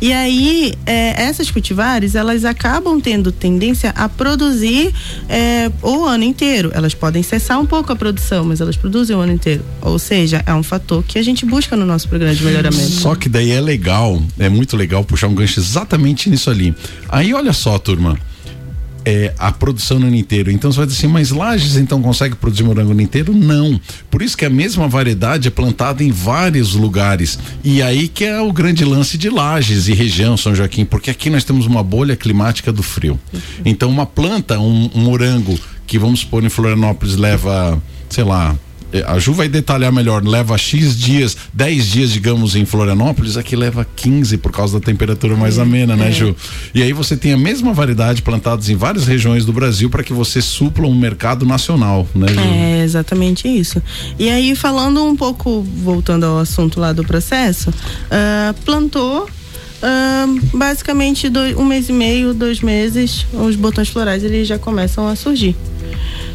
E 0.00 0.12
aí, 0.12 0.74
é, 0.86 1.22
essas 1.22 1.50
cultivares, 1.50 2.14
elas 2.14 2.44
acabam 2.44 3.00
tendo 3.00 3.32
tendência 3.32 3.90
a 3.90 4.08
produzir 4.08 4.92
é, 5.28 5.70
o 5.82 6.04
ano 6.04 6.24
inteiro. 6.24 6.70
Elas 6.74 6.94
podem 6.94 7.22
cessar 7.22 7.60
um 7.60 7.66
pouco 7.66 7.92
a 7.92 7.96
produção, 7.96 8.44
mas 8.44 8.60
elas 8.60 8.76
produzem 8.76 9.16
o 9.16 9.20
ano 9.20 9.32
inteiro. 9.32 9.64
Ou 9.80 9.98
seja, 9.98 10.42
é 10.46 10.54
um 10.54 10.57
fator 10.62 11.02
que 11.02 11.18
a 11.18 11.22
gente 11.22 11.44
busca 11.44 11.76
no 11.76 11.86
nosso 11.86 12.08
programa 12.08 12.34
de 12.34 12.44
melhoramento. 12.44 12.90
Só 12.90 13.14
que 13.14 13.28
daí 13.28 13.50
é 13.50 13.60
legal, 13.60 14.22
é 14.38 14.48
muito 14.48 14.76
legal 14.76 15.04
puxar 15.04 15.28
um 15.28 15.34
gancho 15.34 15.60
exatamente 15.60 16.28
nisso 16.28 16.50
ali. 16.50 16.74
Aí 17.08 17.32
olha 17.34 17.52
só, 17.52 17.78
turma. 17.78 18.18
É, 19.04 19.32
a 19.38 19.50
produção 19.50 19.98
no 19.98 20.08
ano 20.08 20.16
inteiro. 20.16 20.50
Então 20.50 20.70
você 20.70 20.78
vai 20.78 20.86
dizer 20.86 20.98
assim, 20.98 21.06
mas 21.06 21.30
Lages 21.30 21.76
então 21.76 22.02
consegue 22.02 22.34
produzir 22.34 22.62
morango 22.62 22.92
no 22.92 23.00
inteiro? 23.00 23.32
Não. 23.32 23.80
Por 24.10 24.20
isso 24.20 24.36
que 24.36 24.44
a 24.44 24.50
mesma 24.50 24.86
variedade 24.86 25.48
é 25.48 25.50
plantada 25.50 26.04
em 26.04 26.10
vários 26.10 26.74
lugares. 26.74 27.38
E 27.64 27.80
aí 27.80 28.06
que 28.06 28.24
é 28.24 28.38
o 28.38 28.52
grande 28.52 28.84
lance 28.84 29.16
de 29.16 29.30
Lages 29.30 29.88
e 29.88 29.94
região 29.94 30.36
São 30.36 30.54
Joaquim, 30.54 30.84
porque 30.84 31.10
aqui 31.10 31.30
nós 31.30 31.42
temos 31.42 31.64
uma 31.64 31.82
bolha 31.82 32.16
climática 32.16 32.70
do 32.70 32.82
frio. 32.82 33.18
Então 33.64 33.88
uma 33.88 34.04
planta, 34.04 34.58
um, 34.58 34.90
um 34.94 35.00
morango 35.00 35.58
que 35.86 35.98
vamos 35.98 36.20
supor 36.20 36.44
em 36.44 36.50
Florianópolis 36.50 37.16
leva, 37.16 37.82
sei 38.10 38.24
lá, 38.24 38.54
a 39.06 39.18
Ju 39.18 39.32
vai 39.34 39.48
detalhar 39.48 39.92
melhor, 39.92 40.24
leva 40.24 40.56
X 40.56 40.96
dias, 40.96 41.36
10 41.52 41.86
dias, 41.86 42.10
digamos, 42.10 42.56
em 42.56 42.64
Florianópolis, 42.64 43.36
aqui 43.36 43.54
leva 43.54 43.86
15 43.96 44.38
por 44.38 44.50
causa 44.52 44.78
da 44.80 44.84
temperatura 44.84 45.36
mais 45.36 45.58
amena, 45.58 45.94
né, 45.96 46.10
Ju? 46.10 46.34
E 46.74 46.82
aí 46.82 46.92
você 46.92 47.16
tem 47.16 47.32
a 47.32 47.36
mesma 47.36 47.72
variedade 47.74 48.22
plantados 48.22 48.68
em 48.70 48.76
várias 48.76 49.06
regiões 49.06 49.44
do 49.44 49.52
Brasil 49.52 49.90
para 49.90 50.02
que 50.02 50.12
você 50.12 50.40
supla 50.40 50.86
um 50.86 50.94
mercado 50.98 51.44
nacional, 51.44 52.08
né, 52.14 52.28
Ju? 52.28 52.40
É 52.40 52.82
exatamente 52.84 53.46
isso. 53.46 53.82
E 54.18 54.28
aí, 54.30 54.54
falando 54.56 55.04
um 55.04 55.14
pouco, 55.16 55.60
voltando 55.62 56.24
ao 56.24 56.38
assunto 56.38 56.80
lá 56.80 56.92
do 56.92 57.04
processo, 57.04 57.72
ah, 58.10 58.54
plantou. 58.64 59.28
ah, 59.82 60.26
basicamente 60.52 61.28
dois- 61.28 61.56
um 61.56 61.64
mês 61.64 61.88
e 61.88 61.92
meio, 61.92 62.34
dois 62.34 62.60
meses, 62.60 63.24
os 63.32 63.54
botões 63.54 63.88
florais 63.88 64.24
eles 64.24 64.48
já 64.48 64.58
começam 64.58 65.06
a 65.06 65.14
surgir. 65.14 65.54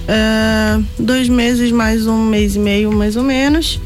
Ah, 0.08 0.80
dois 1.00 1.30
meses 1.30 1.72
mais 1.72 2.08
um 2.08 2.26
mês 2.26 2.56
e 2.56 2.60
meio, 2.60 2.92
mais 2.92 3.16
ou 3.16 3.24
menos. 3.24 3.80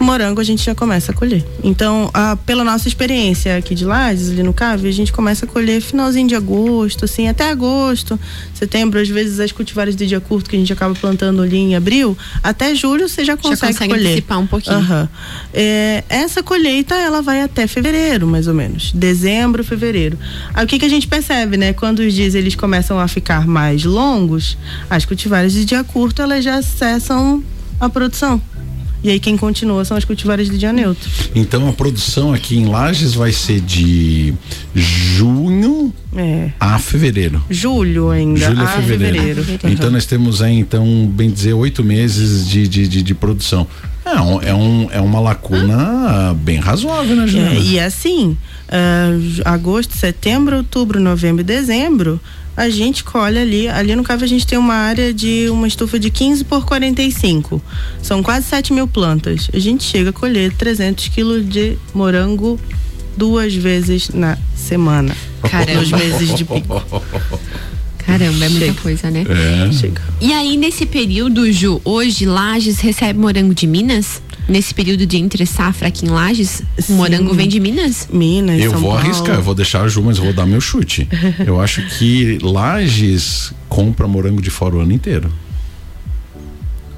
Morango 0.00 0.40
a 0.40 0.44
gente 0.44 0.64
já 0.64 0.74
começa 0.74 1.12
a 1.12 1.14
colher. 1.14 1.44
Então, 1.62 2.10
ah, 2.14 2.36
pela 2.46 2.64
nossa 2.64 2.88
experiência 2.88 3.56
aqui 3.56 3.74
de 3.74 3.84
Lages, 3.84 4.30
ali 4.30 4.42
no 4.42 4.52
Cave, 4.52 4.88
a 4.88 4.92
gente 4.92 5.12
começa 5.12 5.44
a 5.44 5.48
colher 5.48 5.80
finalzinho 5.82 6.26
de 6.26 6.34
agosto, 6.34 7.04
assim, 7.04 7.28
até 7.28 7.50
agosto, 7.50 8.18
setembro, 8.54 8.98
às 8.98 9.08
vezes 9.08 9.38
as 9.38 9.52
cultivares 9.52 9.94
de 9.94 10.06
dia 10.06 10.20
curto 10.20 10.48
que 10.48 10.56
a 10.56 10.58
gente 10.58 10.72
acaba 10.72 10.94
plantando 10.94 11.42
ali 11.42 11.58
em 11.58 11.76
abril, 11.76 12.16
até 12.42 12.74
julho 12.74 13.08
você 13.08 13.24
já 13.24 13.36
consegue, 13.36 13.72
consegue 13.72 13.90
colher. 13.90 14.06
antecipar 14.06 14.38
um 14.38 14.46
pouquinho. 14.46 14.76
Aham. 14.76 15.08
É, 15.52 16.02
essa 16.08 16.42
colheita 16.42 16.94
ela 16.94 17.20
vai 17.20 17.42
até 17.42 17.66
fevereiro, 17.66 18.26
mais 18.26 18.46
ou 18.46 18.54
menos, 18.54 18.92
dezembro, 18.92 19.62
fevereiro. 19.62 20.18
Aí 20.54 20.64
o 20.64 20.68
que 20.68 20.78
que 20.78 20.86
a 20.86 20.90
gente 20.90 21.06
percebe, 21.06 21.56
né? 21.56 21.72
Quando 21.74 22.00
os 22.00 22.14
dias 22.14 22.34
eles 22.34 22.54
começam 22.54 22.98
a 22.98 23.06
ficar 23.06 23.46
mais 23.46 23.84
longos, 23.84 24.56
as 24.88 25.04
cultivares 25.04 25.52
de 25.52 25.64
dia 25.64 25.84
curto 25.84 26.22
elas 26.22 26.42
já 26.42 26.62
cessam 26.62 27.42
a 27.78 27.88
produção. 27.88 28.40
E 29.02 29.08
aí 29.10 29.18
quem 29.18 29.36
continua 29.36 29.84
são 29.84 29.96
as 29.96 30.04
cultivares 30.04 30.50
de 30.50 30.58
dia 30.58 30.72
neutro. 30.72 31.08
Então 31.34 31.66
a 31.68 31.72
produção 31.72 32.34
aqui 32.34 32.56
em 32.58 32.66
Lages 32.66 33.14
vai 33.14 33.32
ser 33.32 33.60
de 33.60 34.34
junho 34.74 35.92
É. 36.16 36.50
a 36.60 36.78
fevereiro. 36.78 37.42
Julho 37.48 38.10
ainda. 38.10 38.40
Julho 38.40 38.60
a 38.60 38.64
a 38.64 38.68
fevereiro. 38.82 39.44
Então 39.64 39.90
nós 39.90 40.04
temos 40.06 40.42
aí, 40.42 40.58
então, 40.58 41.06
bem 41.14 41.30
dizer, 41.30 41.52
oito 41.54 41.82
meses 41.82 42.46
de, 42.48 42.66
de, 42.68 42.86
de, 42.88 43.02
de 43.02 43.14
produção. 43.14 43.66
É, 44.04 44.20
um, 44.20 44.42
é, 44.42 44.54
um, 44.54 44.88
é 44.92 45.00
uma 45.00 45.20
lacuna 45.20 46.34
bem 46.42 46.58
razoável, 46.58 47.14
né, 47.14 47.26
Juliana? 47.26 47.54
É, 47.54 47.60
e 47.60 47.78
assim, 47.78 48.36
ah, 48.68 49.16
j- 49.20 49.42
agosto, 49.44 49.96
setembro, 49.96 50.56
outubro, 50.56 50.98
novembro 50.98 51.42
e 51.42 51.44
dezembro, 51.44 52.18
a 52.56 52.68
gente 52.68 53.04
colhe 53.04 53.38
ali, 53.38 53.68
ali 53.68 53.94
no 53.96 54.02
caso 54.02 54.24
a 54.24 54.26
gente 54.26 54.46
tem 54.46 54.58
uma 54.58 54.74
área 54.74 55.14
de 55.14 55.48
uma 55.50 55.66
estufa 55.66 55.98
de 55.98 56.10
15 56.10 56.44
por 56.44 56.64
45. 56.64 57.62
São 58.02 58.22
quase 58.22 58.46
7 58.46 58.72
mil 58.72 58.86
plantas. 58.86 59.48
A 59.52 59.58
gente 59.58 59.84
chega 59.84 60.10
a 60.10 60.12
colher 60.12 60.52
300 60.52 61.08
quilos 61.08 61.48
de 61.48 61.78
morango 61.94 62.58
duas 63.16 63.54
vezes 63.54 64.10
na 64.10 64.36
semana. 64.54 65.16
Caramba. 65.42 65.80
Nos 65.80 65.90
meses 65.90 66.34
de 66.34 66.44
pico. 66.44 66.82
Caramba, 67.98 68.44
é 68.44 68.48
muita 68.48 68.66
Chega. 68.66 68.80
coisa, 68.80 69.10
né? 69.10 69.24
É. 69.28 69.72
Chega. 69.72 70.02
E 70.20 70.32
aí, 70.32 70.56
nesse 70.56 70.84
período, 70.86 71.50
Ju, 71.52 71.80
hoje 71.84 72.26
Lages 72.26 72.80
recebe 72.80 73.18
morango 73.18 73.54
de 73.54 73.66
Minas? 73.66 74.20
Nesse 74.50 74.74
período 74.74 75.06
de 75.06 75.16
entre 75.16 75.46
safra 75.46 75.86
aqui 75.86 76.04
em 76.04 76.08
Lages, 76.08 76.60
o 76.76 76.82
Sim. 76.82 76.94
morango 76.94 77.32
vem 77.32 77.46
de 77.46 77.60
Minas? 77.60 78.08
Minas, 78.12 78.60
Eu 78.60 78.72
São 78.72 78.80
vou 78.80 78.90
Paulo. 78.90 79.04
arriscar, 79.06 79.36
eu 79.36 79.42
vou 79.42 79.54
deixar 79.54 79.82
a 79.82 79.88
Ju, 79.88 80.02
mas 80.02 80.18
eu 80.18 80.24
vou 80.24 80.32
dar 80.32 80.44
meu 80.44 80.60
chute. 80.60 81.06
Eu 81.46 81.60
acho 81.60 81.80
que 81.96 82.36
Lages 82.42 83.52
compra 83.68 84.08
morango 84.08 84.42
de 84.42 84.50
fora 84.50 84.74
o 84.74 84.80
ano 84.80 84.90
inteiro. 84.92 85.32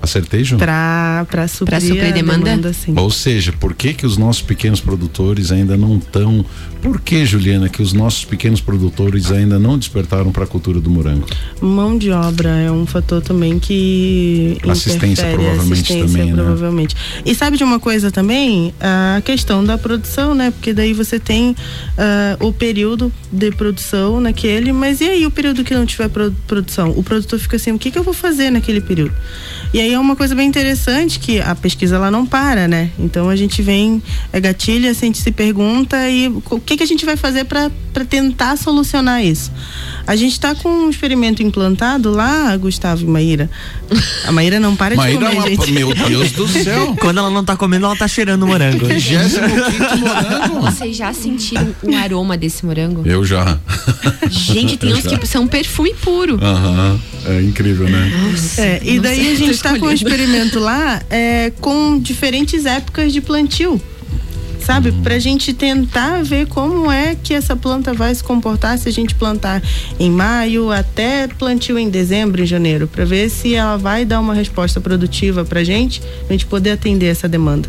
Acertei, 0.02 0.42
Ju? 0.42 0.56
Pra, 0.56 1.24
pra 1.30 1.46
suprir, 1.46 1.80
suprir 1.80 2.06
a 2.06 2.10
demanda? 2.10 2.44
demanda 2.44 2.72
sim. 2.72 2.92
Ou 2.96 3.08
seja, 3.08 3.52
por 3.52 3.72
que 3.72 3.94
que 3.94 4.04
os 4.04 4.16
nossos 4.16 4.42
pequenos 4.42 4.80
produtores 4.80 5.52
ainda 5.52 5.76
não 5.76 5.96
estão? 5.96 6.44
Por 6.82 7.00
que, 7.00 7.24
Juliana, 7.24 7.68
que 7.68 7.80
os 7.80 7.92
nossos 7.92 8.24
pequenos 8.24 8.60
produtores 8.60 9.30
ainda 9.30 9.56
não 9.60 9.78
despertaram 9.78 10.32
para 10.32 10.42
a 10.42 10.46
cultura 10.48 10.80
do 10.80 10.90
morango? 10.90 11.26
Mão 11.60 11.96
de 11.96 12.10
obra 12.10 12.48
é 12.48 12.70
um 12.72 12.84
fator 12.84 13.22
também 13.22 13.60
que 13.60 14.58
Assistência, 14.68 15.06
interfere, 15.22 15.34
provavelmente, 15.34 15.72
assistência, 15.92 16.06
também, 16.06 16.32
né? 16.32 16.42
provavelmente. 16.42 16.96
E 17.24 17.34
sabe 17.36 17.56
de 17.56 17.62
uma 17.62 17.78
coisa 17.78 18.10
também? 18.10 18.74
A 18.80 19.22
questão 19.24 19.64
da 19.64 19.78
produção, 19.78 20.34
né? 20.34 20.50
Porque 20.50 20.72
daí 20.74 20.92
você 20.92 21.20
tem 21.20 21.54
ah, 21.96 22.36
o 22.40 22.52
período 22.52 23.12
de 23.32 23.52
produção 23.52 24.20
naquele, 24.20 24.72
mas 24.72 25.00
e 25.00 25.04
aí 25.04 25.24
o 25.24 25.30
período 25.30 25.62
que 25.62 25.72
não 25.74 25.86
tiver 25.86 26.08
pro- 26.08 26.34
produção? 26.48 26.90
O 26.96 27.02
produtor 27.04 27.38
fica 27.38 27.54
assim, 27.54 27.70
o 27.70 27.78
que, 27.78 27.92
que 27.92 27.98
eu 27.98 28.02
vou 28.02 28.14
fazer 28.14 28.50
naquele 28.50 28.80
período? 28.80 29.14
E 29.72 29.80
aí 29.80 29.91
é 29.92 29.98
uma 29.98 30.16
coisa 30.16 30.34
bem 30.34 30.48
interessante 30.48 31.18
que 31.18 31.40
a 31.40 31.54
pesquisa 31.54 31.96
ela 31.96 32.10
não 32.10 32.26
para, 32.26 32.66
né? 32.68 32.90
Então 32.98 33.28
a 33.28 33.36
gente 33.36 33.62
vem, 33.62 34.02
é 34.32 34.40
gatilha, 34.40 34.90
a 34.90 34.94
gente 34.94 35.18
se 35.18 35.30
pergunta 35.30 36.08
e 36.08 36.28
o 36.28 36.60
que, 36.60 36.76
que 36.76 36.82
a 36.82 36.86
gente 36.86 37.04
vai 37.04 37.16
fazer 37.16 37.44
para 37.44 37.70
tentar 38.08 38.56
solucionar 38.56 39.24
isso? 39.24 39.50
A 40.06 40.16
gente 40.16 40.32
está 40.32 40.54
com 40.54 40.68
um 40.68 40.90
experimento 40.90 41.42
implantado 41.42 42.10
lá, 42.10 42.56
Gustavo 42.56 43.02
e 43.02 43.06
Maíra. 43.06 43.50
A 44.26 44.32
Maíra 44.32 44.58
não 44.58 44.74
para 44.74 44.94
de 44.94 44.96
Maíra, 44.96 45.30
comer, 45.30 45.50
gente. 45.50 45.72
meu 45.72 45.94
Deus 45.94 46.32
do 46.32 46.48
céu! 46.48 46.96
Quando 47.00 47.18
ela 47.18 47.30
não 47.30 47.44
tá 47.44 47.56
comendo, 47.56 47.86
ela 47.86 47.96
tá 47.96 48.08
cheirando 48.08 48.46
morango. 48.46 48.86
25 48.86 49.98
morango! 49.98 50.60
Vocês 50.62 50.96
já 50.96 51.12
sentiram 51.12 51.74
o 51.82 51.94
aroma 51.94 52.36
desse 52.36 52.64
morango? 52.64 53.02
Eu 53.06 53.24
já. 53.24 53.58
Gente, 54.28 54.76
tem 54.76 54.92
uns 54.92 55.06
que 55.06 55.26
são 55.26 55.46
perfume 55.46 55.94
puro. 55.94 56.38
Aham. 56.42 57.00
É 57.24 57.40
incrível, 57.40 57.88
né? 57.88 58.12
É, 58.58 58.80
e 58.82 58.98
daí 58.98 59.32
a 59.32 59.36
gente 59.36 59.62
tô 59.62 59.68
um 59.86 59.92
experimento 59.92 60.58
lá 60.58 61.02
é, 61.10 61.52
com 61.60 61.98
diferentes 61.98 62.66
épocas 62.66 63.12
de 63.12 63.20
plantio. 63.20 63.80
Sabe? 64.60 64.90
Uhum. 64.90 65.02
Pra 65.02 65.18
gente 65.18 65.52
tentar 65.52 66.22
ver 66.22 66.46
como 66.46 66.88
é 66.90 67.16
que 67.16 67.34
essa 67.34 67.56
planta 67.56 67.92
vai 67.92 68.14
se 68.14 68.22
comportar 68.22 68.78
se 68.78 68.88
a 68.88 68.92
gente 68.92 69.12
plantar 69.12 69.60
em 69.98 70.08
maio 70.08 70.70
até 70.70 71.26
plantio 71.26 71.76
em 71.76 71.90
dezembro, 71.90 72.40
em 72.40 72.46
janeiro, 72.46 72.86
pra 72.86 73.04
ver 73.04 73.28
se 73.28 73.56
ela 73.56 73.76
vai 73.76 74.04
dar 74.04 74.20
uma 74.20 74.34
resposta 74.34 74.80
produtiva 74.80 75.44
pra 75.44 75.64
gente, 75.64 76.00
a 76.28 76.32
gente 76.32 76.46
poder 76.46 76.70
atender 76.70 77.06
essa 77.06 77.28
demanda. 77.28 77.68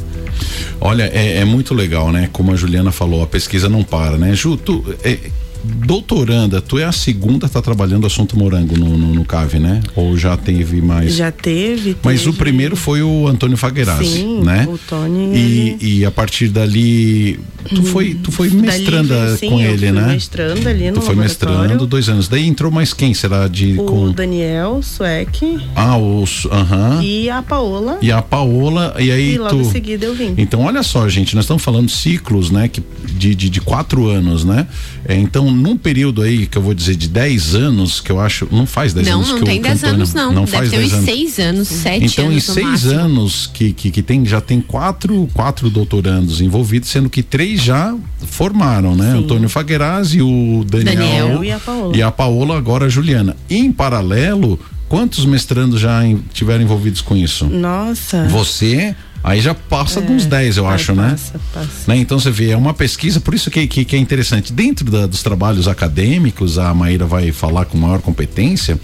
Olha, 0.79 1.09
é, 1.11 1.37
é 1.37 1.45
muito 1.45 1.73
legal, 1.73 2.11
né? 2.11 2.29
Como 2.31 2.51
a 2.51 2.55
Juliana 2.55 2.91
falou, 2.91 3.23
a 3.23 3.27
pesquisa 3.27 3.67
não 3.67 3.83
para, 3.83 4.15
né? 4.17 4.35
Ju, 4.35 4.55
tu, 4.55 4.83
é, 5.03 5.17
doutoranda, 5.63 6.61
tu 6.61 6.77
é 6.77 6.83
a 6.83 6.91
segunda 6.91 7.47
tá 7.47 7.61
trabalhando 7.61 8.03
o 8.03 8.07
assunto 8.07 8.37
morango 8.37 8.77
no, 8.77 8.97
no, 8.97 9.13
no 9.13 9.25
CAV, 9.25 9.55
né? 9.59 9.81
Ou 9.95 10.17
já 10.17 10.35
teve 10.35 10.81
mais? 10.81 11.15
Já 11.15 11.31
teve. 11.31 11.95
Mas 12.03 12.21
o 12.21 12.25
teve- 12.25 12.37
primeiro 12.37 12.75
foi 12.75 13.01
o 13.01 13.27
Antônio 13.27 13.57
Faguerazzi, 13.57 14.05
Sim, 14.05 14.41
né? 14.43 14.67
o 14.69 14.77
Tony, 14.77 15.35
E, 15.35 15.99
e 15.99 16.05
a 16.05 16.11
partir 16.11 16.49
dali, 16.49 17.39
tu 17.73 17.83
foi, 17.83 18.13
tu 18.15 18.31
foi 18.31 18.49
mestranda 18.49 19.37
sim, 19.37 19.49
com 19.49 19.59
ele, 19.59 19.91
né? 19.91 20.07
mestrando 20.13 20.67
ali 20.67 20.89
no 20.91 20.95
Tu 20.99 21.01
foi 21.01 21.15
mestrando 21.15 21.85
dois 21.87 22.09
anos. 22.09 22.27
Daí 22.27 22.47
entrou 22.47 22.71
mais 22.71 22.93
quem? 22.93 23.13
Será 23.13 23.47
de 23.47 23.79
O 23.79 23.83
com? 23.85 24.11
Daniel 24.11 24.81
Sueck 24.83 25.59
Ah, 25.75 25.97
o 25.97 26.23
aham. 26.51 27.01
e 27.03 27.29
a 27.29 27.41
Paola. 27.41 27.97
E 28.01 28.11
a 28.11 28.21
Paola 28.21 28.95
e 28.99 29.11
aí 29.11 29.33
E 29.35 29.37
logo 29.37 29.49
tu. 29.55 29.61
em 29.61 29.71
seguida 29.71 30.05
eu 30.05 30.13
vim. 30.13 30.33
Então, 30.37 30.61
olha 30.61 30.83
só, 30.83 31.07
gente, 31.07 31.35
nós 31.35 31.45
estamos 31.45 31.63
falando 31.63 31.89
ciclos, 31.89 32.51
né, 32.51 32.67
que, 32.67 32.81
de, 33.13 33.33
de, 33.35 33.49
de 33.49 33.61
quatro 33.61 34.07
anos, 34.07 34.43
né? 34.43 34.67
É, 35.05 35.15
então, 35.15 35.52
num 35.53 35.77
período 35.77 36.21
aí, 36.21 36.45
que 36.47 36.57
eu 36.57 36.61
vou 36.61 36.73
dizer, 36.73 36.95
de 36.95 37.07
10 37.07 37.55
anos, 37.55 38.01
que 38.01 38.11
eu 38.11 38.19
acho, 38.19 38.47
não 38.51 38.65
faz 38.65 38.93
10 38.93 39.07
Não, 39.07 39.15
anos 39.17 39.29
não 39.29 39.39
que 39.39 39.45
tem 39.45 39.59
o 39.59 39.61
10 39.63 39.75
Antônio- 39.77 39.95
anos, 39.95 40.13
não. 40.13 40.33
Não 40.33 40.45
Deve 40.45 40.57
faz 40.57 40.69
ter 40.69 40.77
10 40.77 40.87
uns 40.87 40.93
anos. 40.93 41.05
6 41.05 41.39
anos, 41.39 41.67
7 41.67 42.05
Então, 42.05 42.25
em 42.25 42.27
anos 42.29 42.47
no 42.47 42.53
seis 42.53 42.67
máximo. 42.67 42.91
anos 42.99 43.49
que, 43.53 43.71
que, 43.73 43.91
que 43.91 44.01
tem, 44.01 44.25
já 44.25 44.41
tem 44.41 44.59
quatro, 44.61 45.29
quatro 45.33 45.69
doutorandos 45.69 46.41
envolvidos, 46.41 46.89
sendo 46.89 47.09
que 47.09 47.21
três 47.23 47.61
já 47.61 47.95
formaram, 48.25 48.95
né? 48.95 49.11
Antônio 49.11 49.47
Faguerazzi, 49.49 50.21
o 50.21 50.63
Daniel, 50.67 50.95
Daniel 50.95 51.43
e 51.43 51.51
a 51.51 51.59
Paola. 51.59 51.97
E 51.97 52.01
a 52.01 52.11
Paola, 52.11 52.57
agora 52.57 52.85
a 52.85 52.89
Juliana. 52.89 53.35
Em 53.49 53.71
paralelo, 53.71 54.59
quantos 54.89 55.25
mestrandos 55.25 55.79
já 55.79 56.05
em- 56.05 56.23
tiveram 56.33 56.63
envolvidos 56.63 57.01
com 57.01 57.15
isso? 57.15 57.45
Nossa. 57.45 58.25
Você, 58.29 58.95
aí 59.23 59.39
já 59.41 59.53
passa 59.55 60.01
de 60.01 60.11
uns 60.11 60.25
10, 60.25 60.57
eu 60.57 60.67
acho, 60.67 60.93
né? 60.93 61.11
passa, 61.11 61.39
passa. 61.53 61.69
Né? 61.87 61.97
Então 61.97 62.19
você 62.19 62.29
vê, 62.29 62.49
é 62.51 62.57
uma 62.57 62.73
pesquisa, 62.73 63.19
por 63.19 63.33
isso 63.33 63.49
que, 63.49 63.65
que, 63.67 63.85
que 63.85 63.95
é 63.95 63.99
interessante. 63.99 64.51
Dentro 64.51 64.89
da- 64.91 65.05
dos 65.07 65.23
trabalhos 65.23 65.67
acadêmicos, 65.67 66.57
a 66.59 66.73
Maíra 66.73 67.05
vai 67.05 67.31
falar 67.31 67.65
com 67.65 67.77
maior 67.77 68.01
competência. 68.01 68.77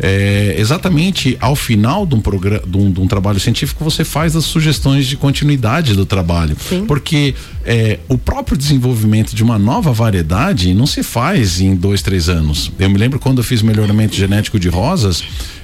é, 0.00 0.54
exatamente 0.58 1.36
ao 1.40 1.54
final 1.54 2.06
de 2.06 2.14
um, 2.14 2.20
programa, 2.20 2.62
de, 2.66 2.76
um, 2.76 2.90
de 2.90 3.00
um 3.00 3.06
trabalho 3.06 3.38
científico, 3.40 3.82
você 3.84 4.04
faz 4.04 4.34
as 4.36 4.44
sugestões 4.44 5.06
de 5.06 5.16
continuidade 5.16 5.94
do 5.94 6.04
trabalho. 6.06 6.56
Sim. 6.68 6.84
Porque 6.86 7.34
é, 7.64 7.98
o 8.08 8.18
próprio 8.18 8.56
desenvolvimento 8.56 9.34
de 9.34 9.42
uma 9.42 9.58
nova 9.58 9.92
variedade 9.92 10.72
não 10.74 10.86
se 10.86 11.02
faz 11.02 11.60
em 11.60 11.74
dois, 11.74 12.02
três 12.02 12.28
anos. 12.28 12.70
Eu 12.78 12.90
me 12.90 12.98
lembro 12.98 13.18
quando 13.18 13.38
eu 13.38 13.44
fiz 13.44 13.62
melhoramento 13.62 14.14
genético 14.16 14.58
de 14.58 14.68
rosas, 14.68 15.22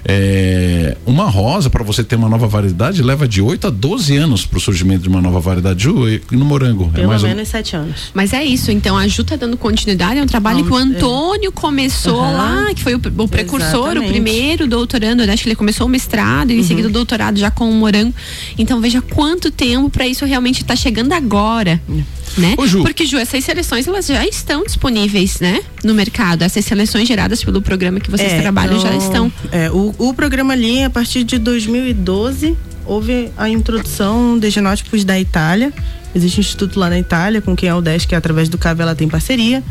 é, 0.09 0.97
uma 1.07 1.31
rosa, 1.31 1.71
para 1.71 1.85
você 1.85 2.03
ter 2.03 2.16
uma 2.16 2.29
nova 2.29 2.49
variedade, 2.49 3.03
leva 3.03 3.29
de 3.29 3.40
8 3.40 3.66
a 3.68 3.71
12 3.71 4.09
13 4.09 4.16
anos 4.16 4.47
para 4.47 4.57
o 4.57 4.61
surgimento 4.61 5.03
de 5.03 5.09
uma 5.09 5.21
nova 5.21 5.38
variedade. 5.38 5.85
Ju, 5.85 6.09
e 6.09 6.23
no 6.33 6.44
morango? 6.44 6.88
Pelo 6.88 7.05
é 7.05 7.07
mais 7.07 7.23
menos 7.23 7.49
um... 7.49 7.51
sete 7.51 7.77
anos. 7.77 8.11
Mas 8.14 8.33
é 8.33 8.42
isso, 8.42 8.71
então 8.71 8.97
a 8.97 9.07
Ju 9.07 9.23
tá 9.23 9.37
dando 9.37 9.57
continuidade, 9.57 10.18
é 10.18 10.23
um 10.23 10.27
trabalho 10.27 10.64
que 10.64 10.73
o 10.73 10.77
Antônio 10.77 11.49
é. 11.49 11.53
começou 11.53 12.23
uhum. 12.23 12.33
lá, 12.33 12.75
que 12.75 12.83
foi 12.83 12.94
o, 12.94 13.01
o 13.18 13.29
precursor, 13.29 13.90
Exatamente. 13.90 14.07
o 14.07 14.09
primeiro 14.09 14.66
doutorando, 14.66 15.23
acho 15.23 15.42
que 15.42 15.49
ele 15.49 15.57
começou 15.57 15.87
o 15.87 15.90
mestrado 15.90 16.51
e 16.51 16.55
em 16.55 16.59
uhum. 16.59 16.64
seguida 16.64 16.88
o 16.88 16.90
doutorado 16.90 17.38
já 17.38 17.51
com 17.51 17.68
o 17.68 17.75
morango. 17.75 18.14
Então 18.57 18.81
veja 18.81 19.03
quanto 19.03 19.51
tempo 19.51 19.90
para 19.90 20.07
isso 20.07 20.25
realmente 20.25 20.64
tá 20.64 20.75
chegando 20.75 21.12
agora. 21.12 21.81
Uhum 21.88 22.03
né? 22.38 22.55
Ô, 22.57 22.66
Ju. 22.66 22.83
Porque, 22.83 23.05
Ju, 23.05 23.18
essas 23.18 23.44
seleções 23.44 23.87
elas 23.87 24.07
já 24.07 24.27
estão 24.27 24.64
disponíveis, 24.64 25.40
né? 25.40 25.61
No 25.85 25.94
mercado. 25.94 26.42
Essas 26.42 26.64
seleções 26.64 27.07
geradas 27.07 27.42
pelo 27.42 27.61
programa 27.61 28.01
que 28.01 28.11
vocês 28.11 28.33
é, 28.33 28.40
trabalham 28.40 28.79
então, 28.79 28.90
já 28.90 28.96
estão. 28.96 29.33
É, 29.51 29.70
o, 29.70 29.94
o 29.98 30.14
programa 30.14 30.53
ali, 30.53 30.83
a 30.83 30.90
partir 30.90 31.24
de 31.24 31.38
2012, 31.38 32.57
houve 32.87 33.31
a 33.37 33.48
introdução 33.48 34.38
de 34.38 34.51
genótipos 34.51 35.05
da 35.05 35.18
Itália 35.18 35.72
Existe 36.18 36.38
um 36.38 36.40
instituto 36.40 36.78
lá 36.78 36.90
na 36.90 36.98
Itália, 36.98 37.40
com 37.40 37.54
quem 37.54 37.68
é 37.68 37.74
o 37.74 37.81
DES, 37.81 38.04
que 38.04 38.14
através 38.14 38.48
do 38.48 38.59
CAV 38.59 38.81
ela 38.81 38.94
tem 38.94 39.09
parceria. 39.09 39.62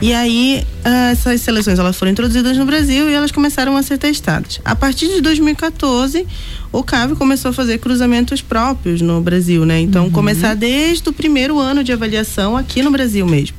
E 0.00 0.12
aí, 0.12 0.64
ah, 0.84 1.10
essas 1.10 1.40
seleções 1.40 1.78
elas 1.78 1.96
foram 1.96 2.12
introduzidas 2.12 2.56
no 2.56 2.66
Brasil 2.66 3.10
e 3.10 3.14
elas 3.14 3.32
começaram 3.32 3.76
a 3.76 3.82
ser 3.82 3.98
testadas. 3.98 4.60
A 4.64 4.76
partir 4.76 5.08
de 5.08 5.20
2014, 5.20 6.26
o 6.70 6.82
CAV 6.82 7.16
começou 7.16 7.50
a 7.50 7.54
fazer 7.54 7.78
cruzamentos 7.78 8.42
próprios 8.42 9.00
no 9.00 9.20
Brasil, 9.20 9.64
né? 9.64 9.80
Então, 9.80 10.04
uhum. 10.04 10.10
começar 10.10 10.54
desde 10.54 11.08
o 11.08 11.12
primeiro 11.12 11.58
ano 11.58 11.82
de 11.82 11.92
avaliação 11.92 12.56
aqui 12.56 12.82
no 12.82 12.90
Brasil 12.90 13.26
mesmo. 13.26 13.56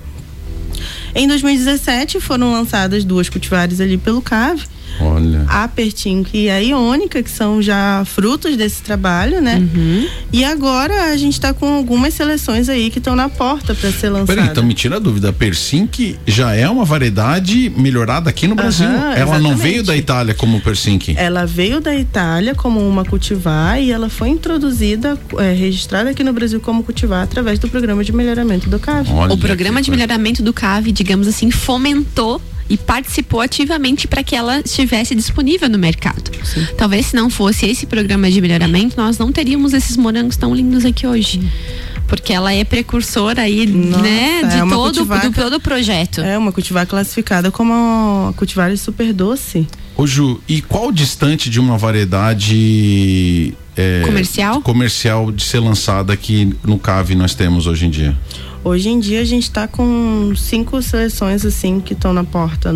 Em 1.15 1.28
2017, 1.28 2.19
foram 2.19 2.52
lançadas 2.52 3.04
duas 3.04 3.28
cultivares 3.28 3.82
ali 3.82 3.97
pelo 3.97 4.21
CAV 4.21 4.62
Olha. 5.00 5.45
A 5.47 5.67
Pertinco 5.67 6.30
e 6.34 6.50
a 6.50 6.60
Iônica, 6.60 7.21
que 7.21 7.30
são 7.30 7.62
já 7.62 8.04
frutos 8.06 8.56
desse 8.58 8.82
trabalho, 8.82 9.41
né? 9.41 9.58
Uhum. 9.58 10.08
E 10.34 10.43
agora 10.43 11.12
a 11.12 11.17
gente 11.17 11.34
está 11.34 11.54
com 11.54 11.73
algumas 11.73 12.13
seleções 12.13 12.69
aí 12.69 12.89
que 12.89 12.97
estão 12.97 13.15
na 13.15 13.30
porta 13.30 13.76
para 13.76 13.91
ser 13.91 14.10
lançadas. 14.10 14.36
Peraí, 14.36 14.50
então 14.50 14.63
me 14.63 14.73
tira 14.73 14.97
a 14.97 15.00
dúvida. 15.00 15.30
A 15.30 15.34
Persink 15.34 16.17
já 16.26 16.54
é 16.56 16.67
uma 16.69 16.86
variedade 16.86 17.71
melhorada 17.76 18.30
aqui 18.30 18.47
no 18.47 18.56
Brasil. 18.56 18.88
Ela 18.88 19.15
exatamente. 19.15 19.43
não 19.43 19.56
veio 19.56 19.84
da 19.84 19.95
Itália 19.95 20.34
como 20.34 20.60
Persink? 20.62 21.15
Ela 21.17 21.45
veio 21.45 21.80
da 21.80 21.95
Itália 21.95 22.56
como 22.56 22.80
uma 22.80 23.06
cultivar 23.06 23.82
e 23.82 23.91
ela 23.91 24.10
foi 24.10 24.30
introduzida, 24.30 25.17
é, 25.38 25.54
registrada 25.54 26.10
aqui 26.10 26.23
no 26.23 26.34
Brasil 26.34 26.60
como 26.60 26.84
cultivar 26.84 27.23
através 27.23 27.60
do 27.60 27.67
programa 27.67 28.04
de 28.04 28.12
melhoramento 28.12 28.69
do 28.69 28.80
CAV. 28.80 29.10
Olha 29.12 29.34
o 29.34 29.38
programa 29.38 29.82
de 29.82 29.91
melhoramento 29.91 30.41
do 30.41 30.54
CAV, 30.54 30.91
digamos 30.91 31.28
assim, 31.28 31.52
fomentou 31.52 32.41
e 32.69 32.77
participou 32.77 33.41
ativamente 33.41 34.08
para 34.08 34.23
que 34.23 34.36
ela 34.36 34.60
estivesse 34.60 35.15
disponível 35.15 35.69
no 35.69 35.77
mercado. 35.77 36.32
Sim. 36.43 36.67
Talvez 36.77 37.08
se 37.08 37.15
não 37.15 37.30
fosse 37.30 37.65
esse 37.65 37.86
programa 37.86 38.30
de 38.30 38.41
melhoramento, 38.41 38.97
nós 38.97 39.17
não 39.17 39.32
teríamos 39.32 39.73
esses 39.73 39.97
morangos 39.97 40.38
tão 40.38 40.53
lindos 40.53 40.86
aqui 40.86 41.06
hoje. 41.06 41.41
Porque 42.08 42.32
ela 42.32 42.53
é 42.53 42.63
precursora 42.63 43.41
aí, 43.41 43.65
Nossa, 43.65 44.01
né, 44.01 44.43
de 44.43 44.58
é 44.58 44.69
todo, 44.69 45.06
do, 45.06 45.32
todo 45.34 45.56
o 45.58 45.60
projeto. 45.60 46.21
É 46.21 46.38
uma 46.38 46.53
cultivar 46.53 46.88
classificada 46.88 47.51
como 47.51 47.73
uma 47.73 48.34
cultivar 48.34 48.75
super 48.77 49.12
doce. 49.12 49.67
Ô 49.95 50.08
Ju, 50.08 50.39
e 50.47 50.62
qual 50.62 50.91
distante 50.91 51.49
de 51.49 51.60
uma 51.60 51.77
variedade 51.77 53.53
é, 53.75 54.03
comercial? 54.06 54.62
comercial 54.62 55.32
de 55.32 55.43
ser 55.43 55.60
lançada 55.60 56.13
aqui 56.13 56.56
no 56.63 56.80
CAV 56.80 57.15
nós 57.15 57.34
temos 57.34 57.67
hoje 57.67 57.88
em 57.88 57.89
dia? 57.89 58.15
Hoje 58.63 58.89
em 58.89 59.00
dia 59.00 59.22
a 59.22 59.26
gente 59.26 59.43
está 59.43 59.67
com 59.67 60.34
cinco 60.36 60.82
seleções 60.82 61.46
assim 61.46 61.80
que 61.80 61.93
estão 61.93 62.12
na 62.12 62.24
porta 62.24 62.74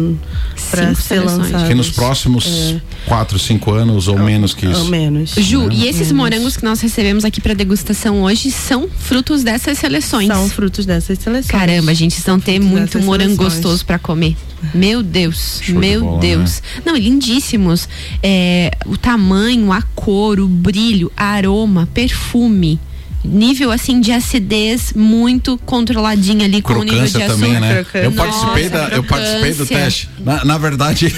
para 0.70 0.96
ser 0.96 1.20
lançadas. 1.20 1.68
Que 1.68 1.74
nos 1.74 1.90
próximos 1.90 2.46
é. 2.46 2.82
quatro, 3.06 3.38
cinco 3.38 3.72
anos 3.74 4.08
ou, 4.08 4.18
ou 4.18 4.24
menos 4.24 4.54
que 4.54 4.66
isso. 4.66 4.80
Ou 4.80 4.86
menos. 4.86 5.32
Ju, 5.32 5.68
né? 5.68 5.76
e 5.76 5.88
esses 5.88 6.12
menos. 6.12 6.12
morangos 6.14 6.58
que 6.58 6.64
nós 6.64 6.80
recebemos 6.80 7.26
aqui 7.26 7.42
para 7.42 7.54
degustação 7.54 8.22
hoje 8.24 8.52
são 8.52 8.88
frutos 8.88 9.44
dessas 9.44 9.78
seleções? 9.78 10.28
São 10.28 10.50
frutos 10.50 10.86
dessas 10.86 11.20
seleções. 11.20 11.52
Caramba, 11.52 11.92
a 11.92 11.96
gente 11.96 12.18
estão 12.18 12.40
ter 12.40 12.60
muito 12.60 13.00
morango 13.00 13.36
seleções. 13.36 13.54
gostoso 13.56 13.86
para 13.86 14.00
comer. 14.00 14.38
Meu 14.74 15.02
Deus, 15.02 15.60
Show 15.64 15.80
meu 15.80 16.00
de 16.00 16.06
bola, 16.06 16.20
Deus. 16.20 16.62
Né? 16.76 16.82
Não, 16.86 16.96
lindíssimos. 16.96 17.90
É, 18.22 18.72
o 18.86 18.98
tamanho, 18.98 19.72
a 19.72 19.82
cor, 19.96 20.40
o 20.40 20.48
brilho, 20.48 21.12
aroma, 21.18 21.88
perfume 21.94 22.80
nível 23.24 23.72
assim 23.72 24.00
de 24.00 24.12
acidez 24.12 24.94
muito 24.96 25.58
controladinho 25.66 26.44
ali 26.44 26.62
com 26.62 26.74
crocância 26.74 26.98
o 26.98 27.02
nível 27.02 27.08
de 27.08 27.24
açúcar. 27.24 27.34
também, 27.34 27.60
né? 27.60 27.86
Eu 27.94 28.12
participei 28.12 28.70
da, 28.70 28.88
eu 28.90 29.04
participei 29.04 29.54
do 29.54 29.66
teste. 29.66 30.10
Na, 30.20 30.44
na 30.44 30.58
verdade, 30.58 31.14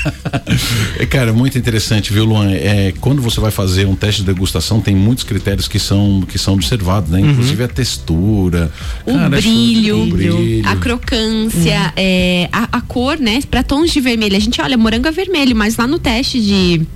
cara, 1.10 1.32
muito 1.32 1.56
interessante, 1.56 2.12
viu, 2.12 2.24
Luan? 2.24 2.50
É, 2.50 2.92
quando 3.00 3.22
você 3.22 3.40
vai 3.40 3.50
fazer 3.50 3.86
um 3.86 3.94
teste 3.94 4.22
de 4.22 4.26
degustação, 4.26 4.80
tem 4.80 4.94
muitos 4.94 5.24
critérios 5.24 5.68
que 5.68 5.78
são 5.78 6.22
que 6.26 6.38
são 6.38 6.54
observados, 6.54 7.10
né? 7.10 7.20
Uhum. 7.20 7.30
Inclusive 7.30 7.64
a 7.64 7.68
textura, 7.68 8.72
o, 9.06 9.12
cara, 9.12 9.28
brilho, 9.28 10.02
o 10.02 10.06
brilho, 10.06 10.68
a 10.68 10.76
crocância, 10.76 11.80
uhum. 11.80 11.92
é, 11.96 12.48
a, 12.52 12.68
a 12.72 12.80
cor, 12.80 13.18
né? 13.18 13.40
Para 13.50 13.62
tons 13.62 13.92
de 13.92 14.00
vermelho, 14.00 14.36
a 14.36 14.40
gente 14.40 14.60
olha 14.60 14.76
morango 14.76 15.08
é 15.08 15.12
vermelho, 15.12 15.54
mas 15.54 15.76
lá 15.76 15.86
no 15.86 15.98
teste 15.98 16.40
de 16.40 16.86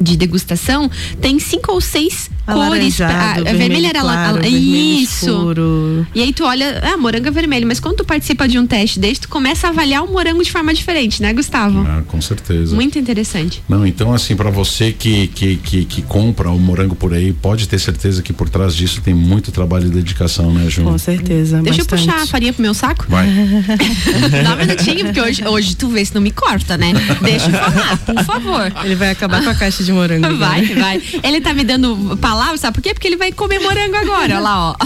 de 0.00 0.16
degustação 0.16 0.90
tem 1.20 1.38
cinco 1.38 1.72
ou 1.72 1.80
seis 1.80 2.30
cores. 2.46 3.00
A, 3.00 3.34
a 3.34 3.52
vermelha 3.52 3.88
era 3.88 4.00
claro, 4.00 4.38
a, 4.38 4.48
isso. 4.48 5.26
Escuro. 5.26 6.06
E 6.14 6.22
aí 6.22 6.32
tu 6.32 6.44
olha, 6.44 6.80
ah, 6.82 6.96
morango 6.96 7.28
é 7.28 7.30
vermelho, 7.30 7.66
mas 7.66 7.80
quando 7.80 7.96
tu 7.96 8.04
participa 8.04 8.48
de 8.48 8.58
um 8.58 8.66
teste 8.66 8.98
desse, 8.98 9.22
tu 9.22 9.28
começa 9.28 9.66
a 9.66 9.70
avaliar 9.70 10.04
o 10.04 10.12
morango 10.12 10.42
de 10.42 10.50
forma 10.50 10.72
diferente, 10.74 11.22
né, 11.22 11.32
Gustavo? 11.32 11.80
Ah, 11.86 12.02
com 12.06 12.20
certeza. 12.20 12.74
Muito 12.74 12.98
interessante. 12.98 13.62
Não, 13.68 13.86
então 13.86 14.12
assim, 14.12 14.36
para 14.36 14.50
você 14.50 14.92
que, 14.92 15.28
que, 15.28 15.56
que, 15.56 15.84
que, 15.84 16.02
compra 16.02 16.50
o 16.50 16.58
morango 16.58 16.94
por 16.94 17.12
aí, 17.14 17.32
pode 17.32 17.68
ter 17.68 17.78
certeza 17.78 18.22
que 18.22 18.32
por 18.32 18.48
trás 18.48 18.74
disso 18.74 19.00
tem 19.00 19.14
muito 19.14 19.50
trabalho 19.52 19.86
e 19.86 19.90
dedicação, 19.90 20.52
né, 20.52 20.68
Ju? 20.68 20.82
Com 20.82 20.98
certeza. 20.98 21.62
Deixa 21.62 21.78
bastante. 21.82 22.02
eu 22.02 22.08
puxar 22.08 22.22
a 22.22 22.26
farinha 22.26 22.52
pro 22.52 22.62
meu 22.62 22.74
saco? 22.74 23.06
Vai. 23.08 23.26
Dá 24.44 24.54
um 24.54 24.56
minutinho, 24.56 25.04
porque 25.06 25.20
hoje, 25.20 25.46
hoje 25.46 25.76
tu 25.76 25.88
vê 25.88 26.04
se 26.04 26.14
não 26.14 26.20
me 26.20 26.30
corta, 26.30 26.76
né? 26.76 26.92
Deixa 27.22 27.46
eu 27.46 27.52
falar, 27.52 27.96
por 27.98 28.24
favor. 28.24 28.72
Ele 28.84 28.94
vai 28.94 29.10
acabar 29.10 29.42
com 29.42 29.50
a 29.50 29.54
caixa 29.54 29.82
de 29.82 29.92
morango. 29.92 30.36
Vai, 30.36 30.64
vai. 30.74 31.02
Ele 31.22 31.40
tá 31.40 31.54
me 31.54 31.64
dando 31.64 32.16
palavras, 32.32 32.60
sabe 32.60 32.74
por 32.74 32.82
quê? 32.82 32.94
Porque 32.94 33.06
ele 33.06 33.16
vai 33.16 33.30
comer 33.30 33.60
morango 33.60 33.96
agora. 33.96 34.36
Olha 34.36 34.40
lá, 34.40 34.70
ó. 34.70 34.76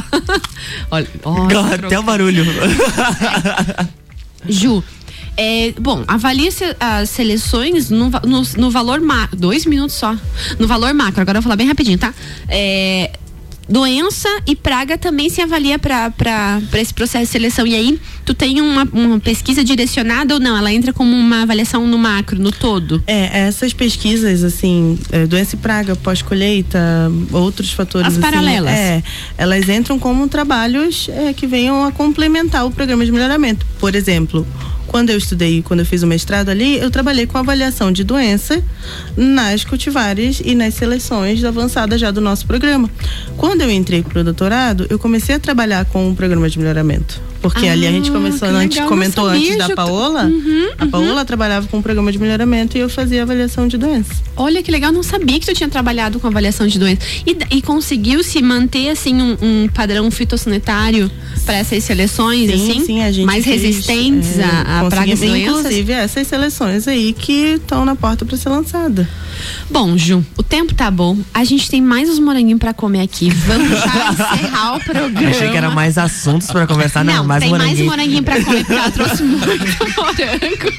Olha, 0.90 1.08
ó, 1.24 1.86
até 1.86 1.98
o 1.98 2.02
barulho. 2.02 2.44
Ju, 4.48 4.82
é, 5.36 5.72
bom, 5.78 6.02
avalie 6.08 6.48
as 6.80 7.10
seleções 7.10 7.88
no, 7.88 8.10
no, 8.10 8.42
no 8.56 8.70
valor 8.70 9.00
macro. 9.00 9.36
Dois 9.36 9.64
minutos 9.64 9.94
só. 9.94 10.16
No 10.58 10.66
valor 10.66 10.92
macro. 10.92 11.20
Agora 11.22 11.38
eu 11.38 11.42
vou 11.42 11.48
falar 11.48 11.56
bem 11.56 11.68
rapidinho, 11.68 11.98
tá? 11.98 12.12
É, 12.48 13.12
doença 13.68 14.28
e 14.46 14.54
praga 14.54 14.96
também 14.96 15.28
se 15.28 15.40
avalia 15.40 15.78
para 15.78 16.60
esse 16.74 16.94
processo 16.94 17.24
de 17.24 17.30
seleção. 17.30 17.66
E 17.66 17.74
aí, 17.74 18.00
tu 18.24 18.34
tem 18.34 18.60
uma, 18.60 18.86
uma, 18.92 19.20
pesquisa 19.20 19.64
direcionada 19.64 20.34
ou 20.34 20.40
não? 20.40 20.56
Ela 20.56 20.72
entra 20.72 20.92
como 20.92 21.14
uma 21.16 21.42
avaliação 21.42 21.86
no 21.86 21.98
macro, 21.98 22.38
no 22.38 22.52
todo? 22.52 23.02
É, 23.06 23.46
essas 23.46 23.72
pesquisas, 23.72 24.44
assim, 24.44 24.98
é, 25.10 25.26
doença 25.26 25.56
e 25.56 25.58
praga, 25.58 25.96
pós-colheita, 25.96 26.78
outros 27.32 27.72
fatores. 27.72 28.08
As 28.08 28.14
assim, 28.14 28.22
paralelas. 28.22 28.72
É, 28.72 29.02
elas 29.36 29.68
entram 29.68 29.98
como 29.98 30.28
trabalhos 30.28 31.08
é, 31.08 31.32
que 31.32 31.46
venham 31.46 31.84
a 31.84 31.92
complementar 31.92 32.66
o 32.66 32.70
programa 32.70 33.04
de 33.04 33.12
melhoramento. 33.12 33.66
Por 33.78 33.94
exemplo, 33.94 34.46
quando 34.96 35.10
eu 35.10 35.18
estudei, 35.18 35.60
quando 35.60 35.80
eu 35.80 35.84
fiz 35.84 36.02
o 36.02 36.06
mestrado 36.06 36.48
ali, 36.48 36.78
eu 36.78 36.90
trabalhei 36.90 37.26
com 37.26 37.36
avaliação 37.36 37.92
de 37.92 38.02
doença 38.02 38.64
nas 39.14 39.62
cultivares 39.62 40.40
e 40.42 40.54
nas 40.54 40.72
seleções 40.72 41.44
avançadas 41.44 42.00
já 42.00 42.10
do 42.10 42.18
nosso 42.18 42.46
programa. 42.46 42.88
Quando 43.36 43.60
eu 43.60 43.70
entrei 43.70 44.02
para 44.02 44.22
o 44.22 44.24
doutorado, 44.24 44.86
eu 44.88 44.98
comecei 44.98 45.34
a 45.34 45.38
trabalhar 45.38 45.84
com 45.84 46.06
o 46.06 46.08
um 46.12 46.14
programa 46.14 46.48
de 46.48 46.58
melhoramento. 46.58 47.20
Porque 47.42 47.68
ah, 47.68 47.72
ali 47.72 47.86
a 47.86 47.92
gente 47.92 48.10
começou, 48.10 48.48
a 48.48 48.62
gente 48.62 48.82
comentou 48.82 49.26
antes 49.26 49.56
da 49.56 49.68
Paola. 49.70 50.24
Uhum, 50.24 50.70
a 50.78 50.86
Paola 50.86 51.20
uhum. 51.20 51.24
trabalhava 51.24 51.68
com 51.68 51.78
um 51.78 51.82
programa 51.82 52.10
de 52.10 52.18
melhoramento 52.18 52.76
e 52.76 52.80
eu 52.80 52.88
fazia 52.88 53.22
avaliação 53.22 53.68
de 53.68 53.76
doenças. 53.78 54.16
Olha 54.36 54.62
que 54.62 54.70
legal, 54.70 54.90
não 54.90 55.02
sabia 55.02 55.38
que 55.38 55.46
tu 55.46 55.54
tinha 55.54 55.68
trabalhado 55.68 56.18
com 56.18 56.26
avaliação 56.26 56.66
de 56.66 56.78
doenças. 56.78 57.04
E, 57.26 57.36
e 57.56 57.62
conseguiu 57.62 58.24
se 58.24 58.42
manter 58.42 58.88
assim 58.88 59.14
um, 59.20 59.36
um 59.40 59.68
padrão 59.68 60.10
fitossanitário 60.10 61.10
para 61.44 61.56
essas 61.56 61.84
seleções, 61.84 62.50
sim, 62.50 62.54
assim? 62.54 62.84
Sim, 62.84 63.02
a 63.02 63.12
gente 63.12 63.26
mais 63.26 63.44
fez, 63.44 63.62
resistentes 63.62 64.38
é, 64.38 64.44
a, 64.44 64.80
a 64.80 64.85
doenças? 65.30 65.58
Inclusive 65.58 65.92
essas 65.92 66.26
seleções 66.26 66.88
aí 66.88 67.12
que 67.12 67.54
estão 67.54 67.84
na 67.84 67.96
porta 67.96 68.24
para 68.24 68.36
ser 68.36 68.48
lançada. 68.48 69.08
Bom, 69.70 69.96
Ju, 69.96 70.24
o 70.36 70.42
tempo 70.42 70.74
tá 70.74 70.90
bom. 70.90 71.18
A 71.34 71.44
gente 71.44 71.68
tem 71.68 71.80
mais 71.80 72.08
uns 72.08 72.18
moranguinhos 72.18 72.58
para 72.58 72.72
comer 72.72 73.00
aqui. 73.00 73.30
Vamos 73.30 73.68
já 73.68 74.10
encerrar 74.36 74.76
o 74.76 74.80
programa. 74.80 75.28
Achei 75.28 75.50
que 75.50 75.56
era 75.56 75.70
mais 75.70 75.98
assuntos 75.98 76.48
para 76.48 76.66
conversar, 76.66 77.04
não, 77.04 77.16
não 77.16 77.24
mais 77.24 77.42
tem 77.42 77.50
moranguinho. 77.50 77.86
mais 77.86 77.98
moranguinho 77.98 78.22
para 78.22 78.44
comer, 78.44 78.64
porque 78.64 78.72
ela 78.72 78.90
trouxe 78.90 79.22
muito 79.24 79.44
morango. 79.96 80.72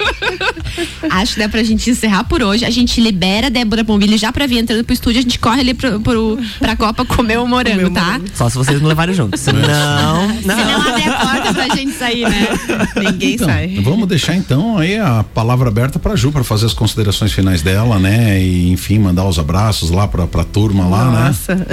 Acho 1.10 1.34
que 1.34 1.40
dá 1.40 1.50
pra 1.50 1.64
gente 1.64 1.90
encerrar 1.90 2.24
por 2.24 2.42
hoje. 2.42 2.66
A 2.66 2.70
gente 2.70 3.02
libera 3.02 3.48
a 3.48 3.50
Débora 3.50 3.84
Bombilho 3.84 4.18
já 4.18 4.32
pra 4.32 4.48
vir 4.48 4.60
entrando 4.60 4.84
pro 4.84 4.94
estúdio. 4.94 5.20
A 5.20 5.22
gente 5.22 5.38
corre 5.38 5.62
ali 5.62 5.74
pro, 5.74 6.00
pro, 6.00 6.40
pra 6.60 6.76
Copa 6.76 7.04
comer 7.06 7.40
o 7.40 7.48
morango, 7.48 7.90
comer 7.90 7.94
tá? 7.94 8.06
Morango. 8.06 8.26
Só 8.34 8.50
se 8.50 8.58
vocês 8.58 8.82
não 8.82 8.88
levarem 8.88 9.14
junto. 9.14 9.38
Senão. 9.38 10.28
não. 10.46 10.56
Se 10.56 10.64
não 10.64 10.82
abre 10.82 11.04
a 11.04 11.14
porta 11.14 11.54
pra 11.54 11.76
gente 11.76 11.92
sair, 11.94 12.28
né? 12.28 12.48
Ninguém 12.96 13.34
então, 13.36 13.48
sai. 13.48 13.80
Vamos 13.82 14.08
deixar 14.08 14.36
então 14.36 14.78
aí 14.78 14.98
a 14.98 15.24
palavra 15.24 15.68
aberta 15.68 16.00
pra 16.00 16.16
Ju, 16.16 16.32
pra 16.32 16.44
fazer 16.44 16.66
as 16.66 16.74
considerações 16.74 17.32
finais 17.32 17.62
dela, 17.62 18.00
né? 18.00 18.38
e, 18.42 18.47
enfim, 18.48 19.00
mandar 19.00 19.26
os 19.26 19.40
abraços 19.40 19.90
lá 19.90 20.08
pra, 20.08 20.28
pra 20.28 20.44
turma 20.44 20.88
lá, 20.88 21.12
né? 21.12 21.28
Nossa. 21.28 21.68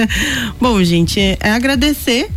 Bom, 0.60 0.82
gente, 0.82 1.20
é 1.20 1.50
agradecer 1.50 2.30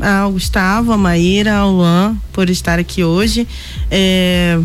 ao 0.00 0.32
Gustavo, 0.32 0.92
a 0.92 0.98
Maíra, 0.98 1.56
ao 1.56 1.70
Luan 1.70 2.16
por 2.32 2.50
estar 2.50 2.78
aqui 2.78 3.04
hoje. 3.04 3.46
É, 3.90 4.58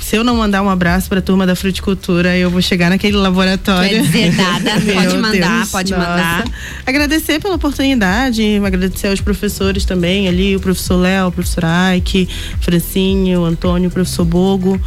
se 0.00 0.16
eu 0.16 0.24
não 0.24 0.36
mandar 0.36 0.62
um 0.62 0.70
abraço 0.70 1.08
para 1.08 1.18
a 1.18 1.22
turma 1.22 1.46
da 1.46 1.54
fruticultura, 1.54 2.36
eu 2.36 2.50
vou 2.50 2.62
chegar 2.62 2.90
naquele 2.90 3.16
laboratório. 3.16 3.90
Quer 3.90 4.02
dizer 4.02 4.34
nada, 4.34 4.72
pode 4.80 5.18
mandar, 5.18 5.58
Deus, 5.58 5.70
pode 5.70 5.92
nossa. 5.92 6.08
mandar. 6.08 6.44
Agradecer 6.86 7.38
pela 7.38 7.54
oportunidade, 7.54 8.42
agradecer 8.64 9.08
aos 9.08 9.20
professores 9.20 9.84
também 9.84 10.26
ali, 10.26 10.56
o 10.56 10.60
professor 10.60 10.96
Léo, 10.96 11.28
o 11.28 11.32
professor 11.32 11.64
Aike, 11.64 12.28
Francinho, 12.60 13.42
o 13.42 13.44
Antônio, 13.44 13.88
o 13.88 13.92
professor 13.92 14.24
Bogo. 14.24 14.80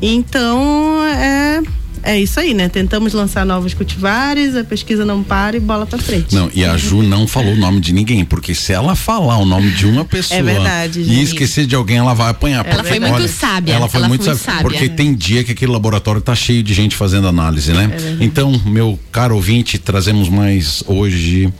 Então, 0.00 1.02
é 1.04 1.60
é 2.02 2.18
isso 2.20 2.38
aí, 2.40 2.54
né? 2.54 2.68
Tentamos 2.68 3.12
lançar 3.12 3.44
novos 3.44 3.74
cultivares, 3.74 4.56
a 4.56 4.64
pesquisa 4.64 5.04
não 5.04 5.22
para 5.22 5.56
e 5.56 5.60
bola 5.60 5.86
pra 5.86 5.98
frente. 5.98 6.34
Não, 6.34 6.50
e 6.54 6.64
a 6.64 6.76
Ju 6.76 7.02
não 7.02 7.26
falou 7.26 7.52
o 7.52 7.56
nome 7.56 7.80
de 7.80 7.92
ninguém, 7.92 8.24
porque 8.24 8.54
se 8.54 8.72
ela 8.72 8.94
falar 8.94 9.38
o 9.38 9.44
nome 9.44 9.70
de 9.70 9.86
uma 9.86 10.04
pessoa 10.04 10.40
É 10.40 10.42
verdade, 10.42 11.00
e 11.00 11.22
esquecer 11.22 11.66
de 11.66 11.74
alguém, 11.74 11.98
ela 11.98 12.14
vai 12.14 12.30
apanhar. 12.30 12.64
Ela 12.64 12.82
Porque, 12.82 12.88
foi 12.88 13.00
muito 13.00 13.28
sábia, 13.28 13.74
Ela 13.74 13.88
foi 13.88 14.00
ela 14.00 14.08
muito 14.08 14.24
foi 14.24 14.34
sábia, 14.34 14.52
sábia. 14.52 14.62
Porque 14.62 14.88
tem 14.88 15.14
dia 15.14 15.44
que 15.44 15.52
aquele 15.52 15.72
laboratório 15.72 16.20
tá 16.20 16.34
cheio 16.34 16.62
de 16.62 16.72
gente 16.74 16.96
fazendo 16.96 17.26
análise, 17.28 17.70
É 17.70 17.74
né? 17.74 17.90
então, 18.20 18.60
meu 18.66 18.98
caro 19.12 19.34
ouvinte, 19.34 19.78
trazemos 19.78 20.28
mais 20.28 20.82
hoje 20.86 21.52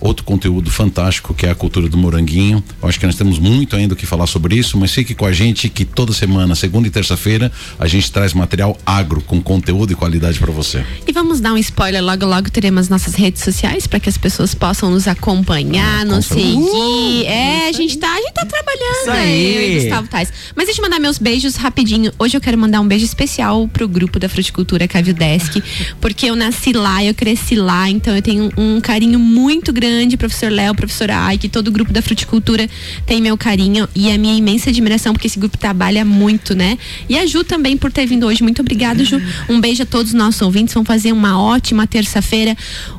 outro 0.00 0.24
conteúdo 0.24 0.70
fantástico 0.70 1.34
que 1.34 1.46
é 1.46 1.50
a 1.50 1.54
cultura 1.54 1.88
do 1.88 1.96
moranguinho. 1.96 2.62
Eu 2.82 2.88
acho 2.88 2.98
que 2.98 3.06
nós 3.06 3.14
temos 3.14 3.38
muito 3.38 3.76
ainda 3.76 3.94
o 3.94 3.96
que 3.96 4.06
falar 4.06 4.26
sobre 4.26 4.56
isso, 4.56 4.78
mas 4.78 4.92
fique 4.92 5.14
com 5.14 5.26
a 5.26 5.32
gente 5.32 5.68
que 5.68 5.84
toda 5.84 6.12
semana, 6.12 6.54
segunda 6.54 6.86
e 6.88 6.90
terça-feira, 6.90 7.50
a 7.78 7.86
gente 7.86 8.10
traz 8.10 8.32
material 8.32 8.76
agro 8.84 9.20
com 9.20 9.40
conteúdo 9.40 9.92
e 9.92 9.96
qualidade 9.96 10.38
para 10.38 10.52
você. 10.52 10.84
E 11.06 11.12
vamos 11.12 11.40
dar 11.40 11.52
um 11.52 11.58
spoiler, 11.58 12.02
logo 12.02 12.26
logo 12.26 12.50
teremos 12.50 12.88
nossas 12.88 13.14
redes 13.14 13.42
sociais 13.42 13.86
para 13.86 14.00
que 14.00 14.08
as 14.08 14.18
pessoas 14.18 14.54
possam 14.54 14.90
nos 14.90 15.08
acompanhar, 15.08 16.04
nos 16.04 16.26
seguir. 16.26 17.26
é, 17.26 17.68
a 17.68 17.72
gente 17.72 17.96
tá, 17.98 18.12
a 18.12 18.20
gente 18.20 18.32
tá 18.32 18.44
trabalhando 18.44 19.00
Isso 19.02 19.10
aí, 19.10 19.76
e 19.76 19.80
Gustavo 19.80 20.08
Tais. 20.08 20.32
Mas 20.54 20.66
deixa 20.66 20.80
eu 20.80 20.84
mandar 20.84 20.98
meus 20.98 21.18
beijos 21.18 21.56
rapidinho. 21.56 22.12
Hoje 22.18 22.36
eu 22.36 22.40
quero 22.40 22.58
mandar 22.58 22.80
um 22.80 22.86
beijo 22.86 23.04
especial 23.04 23.68
pro 23.68 23.88
grupo 23.88 24.18
da 24.18 24.28
Fruticultura 24.28 24.86
Cavildesk, 24.86 25.62
porque 26.00 26.26
eu 26.26 26.36
nasci 26.36 26.72
lá, 26.72 27.04
eu 27.04 27.14
cresci 27.14 27.54
lá, 27.54 27.88
então 27.88 28.14
eu 28.14 28.22
tenho 28.22 28.50
um 28.56 28.80
carinho 28.80 29.18
muito 29.18 29.72
grande, 29.72 29.85
professor 30.18 30.50
Léo, 30.50 30.74
professor 30.74 31.10
Aike, 31.10 31.48
todo 31.48 31.68
o 31.68 31.70
grupo 31.70 31.92
da 31.92 32.02
Fruticultura 32.02 32.68
tem 33.04 33.20
meu 33.20 33.36
carinho 33.36 33.88
e 33.94 34.10
a 34.10 34.18
minha 34.18 34.34
imensa 34.34 34.70
admiração, 34.70 35.12
porque 35.12 35.26
esse 35.26 35.38
grupo 35.38 35.56
trabalha 35.56 36.04
muito, 36.04 36.54
né? 36.54 36.78
E 37.08 37.18
a 37.18 37.26
Ju 37.26 37.44
também 37.44 37.76
por 37.76 37.92
ter 37.92 38.06
vindo 38.06 38.26
hoje. 38.26 38.42
Muito 38.42 38.60
obrigada, 38.60 39.04
Ju. 39.04 39.20
Um 39.48 39.60
beijo 39.60 39.82
a 39.82 39.86
todos 39.86 40.12
os 40.12 40.14
nossos 40.14 40.40
ouvintes. 40.42 40.74
Vão 40.74 40.84
fazer 40.84 41.12
uma 41.12 41.40
ótima 41.40 41.86
terça-feira. 41.86 42.56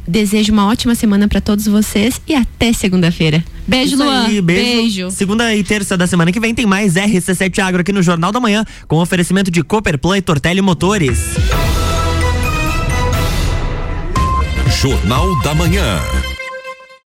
Desejo 0.07 0.53
uma 0.53 0.67
ótima 0.67 0.95
semana 0.95 1.27
para 1.27 1.41
todos 1.41 1.67
vocês 1.67 2.21
e 2.27 2.33
até 2.33 2.71
segunda-feira. 2.73 3.43
Beijo, 3.67 3.95
Isso 3.95 4.03
Luan. 4.03 4.25
aí, 4.25 4.41
beijo. 4.41 5.11
Segunda 5.11 5.53
e 5.53 5.63
terça 5.63 5.97
da 5.97 6.07
semana 6.07 6.31
que 6.31 6.39
vem 6.39 6.55
tem 6.55 6.65
mais 6.65 6.93
RC7 6.93 7.59
Agro 7.59 7.81
aqui 7.81 7.91
no 7.91 8.01
Jornal 8.01 8.31
da 8.31 8.39
Manhã, 8.39 8.63
com 8.87 8.97
oferecimento 8.97 9.51
de 9.51 9.61
Cooperplan 9.61 10.17
e 10.17 10.21
Tortelli 10.21 10.61
Motores. 10.61 11.19
Jornal 14.79 15.41
da 15.41 15.55
Manhã. 15.55 15.99